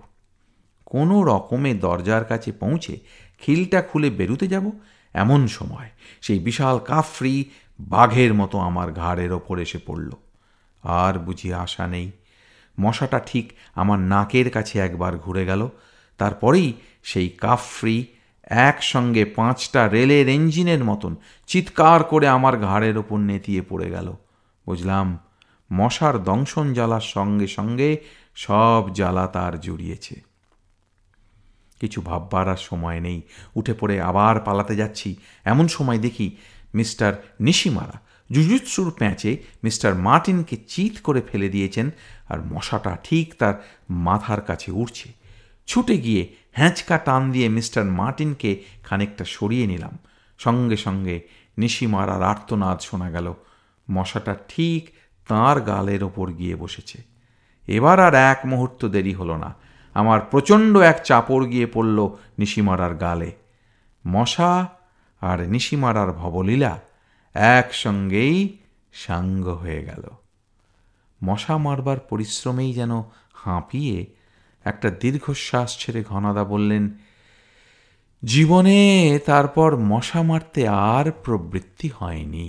কোনো 0.85 1.23
রকমে 1.23 1.73
দরজার 1.73 2.25
কাছে 2.25 2.51
পৌঁছে 2.51 2.99
খিলটা 3.39 3.81
খুলে 3.81 4.09
বেরুতে 4.09 4.47
যাব 4.47 4.71
এমন 5.13 5.47
সময় 5.47 5.89
সেই 6.21 6.39
বিশাল 6.39 6.79
কাফরি 6.79 7.45
বাঘের 7.79 8.33
মতো 8.33 8.57
আমার 8.57 8.91
ঘাড়ের 8.91 9.33
ওপর 9.33 9.59
এসে 9.59 9.79
পড়ল। 9.85 10.09
আর 10.83 11.19
বুঝি 11.19 11.53
আশা 11.53 11.87
নেই। 11.87 12.11
মশাটা 12.79 13.19
ঠিক 13.19 13.53
আমার 13.75 13.99
নাকের 13.99 14.49
কাছে 14.49 14.79
একবার 14.79 15.17
ঘুরে 15.17 15.45
গেল। 15.45 15.69
তারপরেই 16.17 16.73
সেই 17.03 17.29
কাফ 17.29 17.61
ফ্রি 17.61 18.05
একসঙ্গে 18.43 19.25
পাঁচটা 19.25 19.87
রেলের 19.87 20.29
ইঞ্জিনের 20.29 20.83
মতন 20.83 21.15
চিৎকার 21.47 22.03
করে 22.03 22.27
আমার 22.27 22.57
ঘাড়ের 22.57 22.97
ওপর 22.97 23.17
নেতিয়ে 23.17 23.61
পড়ে 23.61 23.89
গেল। 23.89 24.13
বুঝলাম, 24.65 25.19
মশার 25.73 26.23
দংশন 26.23 26.73
জ্বালার 26.73 27.01
সঙ্গে 27.01 27.47
সঙ্গে 27.47 27.97
সব 28.35 28.89
জ্বালা 28.93 29.27
তার 29.27 29.59
জুড়িয়েছে। 29.59 30.21
কিছু 31.79 32.01
ভাববার 32.01 32.49
আর 32.49 32.57
সময় 32.57 32.99
নেই। 32.99 33.21
উঠে 33.55 33.73
পড়ে 33.73 34.01
আবার 34.01 34.39
পালাতে 34.39 34.75
যাচ্ছি। 34.75 35.15
এমন 35.43 35.67
সময় 35.67 35.99
দেখি 35.99 36.37
মিস্টার 36.75 37.13
নিশিমারা 37.39 38.01
জুজুৎসুর 38.31 38.93
প্যাঁচে 38.97 39.37
মিস্টার 39.63 39.95
মার্টিনকে 39.95 40.57
চিত 40.67 40.93
করে 41.03 41.21
ফেলে 41.21 41.49
দিয়েছেন 41.49 41.89
আর 42.29 42.45
মশাটা 42.45 42.97
ঠিক 43.03 43.33
তার 43.39 43.53
মাথার 43.89 44.41
কাছে 44.41 44.71
উঠছে 44.71 45.09
ছুটে 45.67 45.97
গিয়ে 45.97 46.35
হ্যাঁচকা 46.51 46.97
টান 46.97 47.31
দিয়ে 47.31 47.49
মিস্টার 47.49 47.85
মার্টিনকে 47.85 48.63
খানিকটা 48.83 49.25
সরিয়ে 49.25 49.67
নিলাম। 49.67 49.97
সঙ্গে 50.37 50.77
সঙ্গে 50.77 51.21
নিশিমারার 51.57 52.23
আর্তনাদ 52.23 52.79
শোনা 52.79 53.09
গেল। 53.09 53.33
মশাটা 53.91 54.35
ঠিক 54.47 54.89
তাঁর 55.27 55.61
গালের 55.61 56.03
ওপর 56.03 56.31
গিয়ে 56.31 56.55
বসেছে। 56.55 57.03
এবার 57.67 57.99
আর 57.99 58.13
এক 58.13 58.39
মুহূর্ত 58.45 58.85
দেরি 58.85 59.13
হলো 59.13 59.37
না। 59.37 59.55
আমার 59.93 60.21
প্রচণ্ড 60.21 60.77
এক 60.77 61.05
চাপড় 61.05 61.47
গিয়ে 61.47 61.65
পড়ল 61.65 62.09
নিশিমারার 62.39 62.95
গালে। 62.95 63.31
মশা 64.07 64.67
আর 65.25 65.39
নিশিমারার 65.49 66.11
ভবলীলা 66.11 66.73
একসঙ্গেই 67.33 68.57
সাঙ্গ 68.93 69.47
হয়ে 69.47 69.81
গেল। 69.83 70.03
মশা 71.23 71.57
মারবার 71.57 71.99
পরিশ্রমেই 71.99 72.71
যেন 72.73 72.91
হাঁপিয়ে 73.33 73.99
একটা 74.63 74.89
দীর্ঘশ্বাস 74.89 75.69
ছেড়ে 75.79 76.01
ঘনাদা 76.03 76.43
বললেন, 76.43 76.83
জীবনে 78.23 78.79
তারপর 79.25 79.69
মশা 79.77 80.21
মারতে 80.21 80.61
আর 80.67 81.05
প্রবৃত্তি 81.23 81.87
হয়নি। 81.89 82.47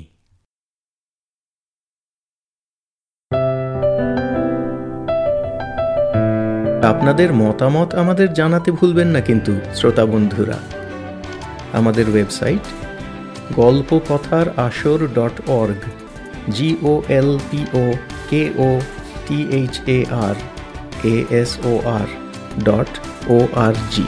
আপনাদের 6.84 7.32
মতামত 7.32 7.94
আমাদের 7.94 8.28
জানাতে 8.32 8.70
ভুলবেন 8.72 9.08
না 9.08 9.20
কিন্তু, 9.20 9.52
শ্রোতা 9.74 10.04
বন্ধুরা। 10.06 10.75
আমাদের 11.74 12.06
ওয়েবসাইট 12.10 12.64
গল্প 13.56 13.90
কথার 14.08 14.46
আসর 14.58 14.98
dot 15.14 15.36
org 15.52 15.82
G O 16.50 16.94
L 17.10 17.30
P 17.50 17.60
O 17.74 17.84
K 18.30 18.42
O 18.58 18.70
T 19.26 19.38
H 19.50 19.74
A 19.88 19.98
R 20.20 20.36
A 21.04 21.16
S 21.32 21.50
O 21.64 21.72
R 21.90 22.08
dot 22.64 22.90
O 23.28 23.38
R 23.56 23.74
G 23.90 24.04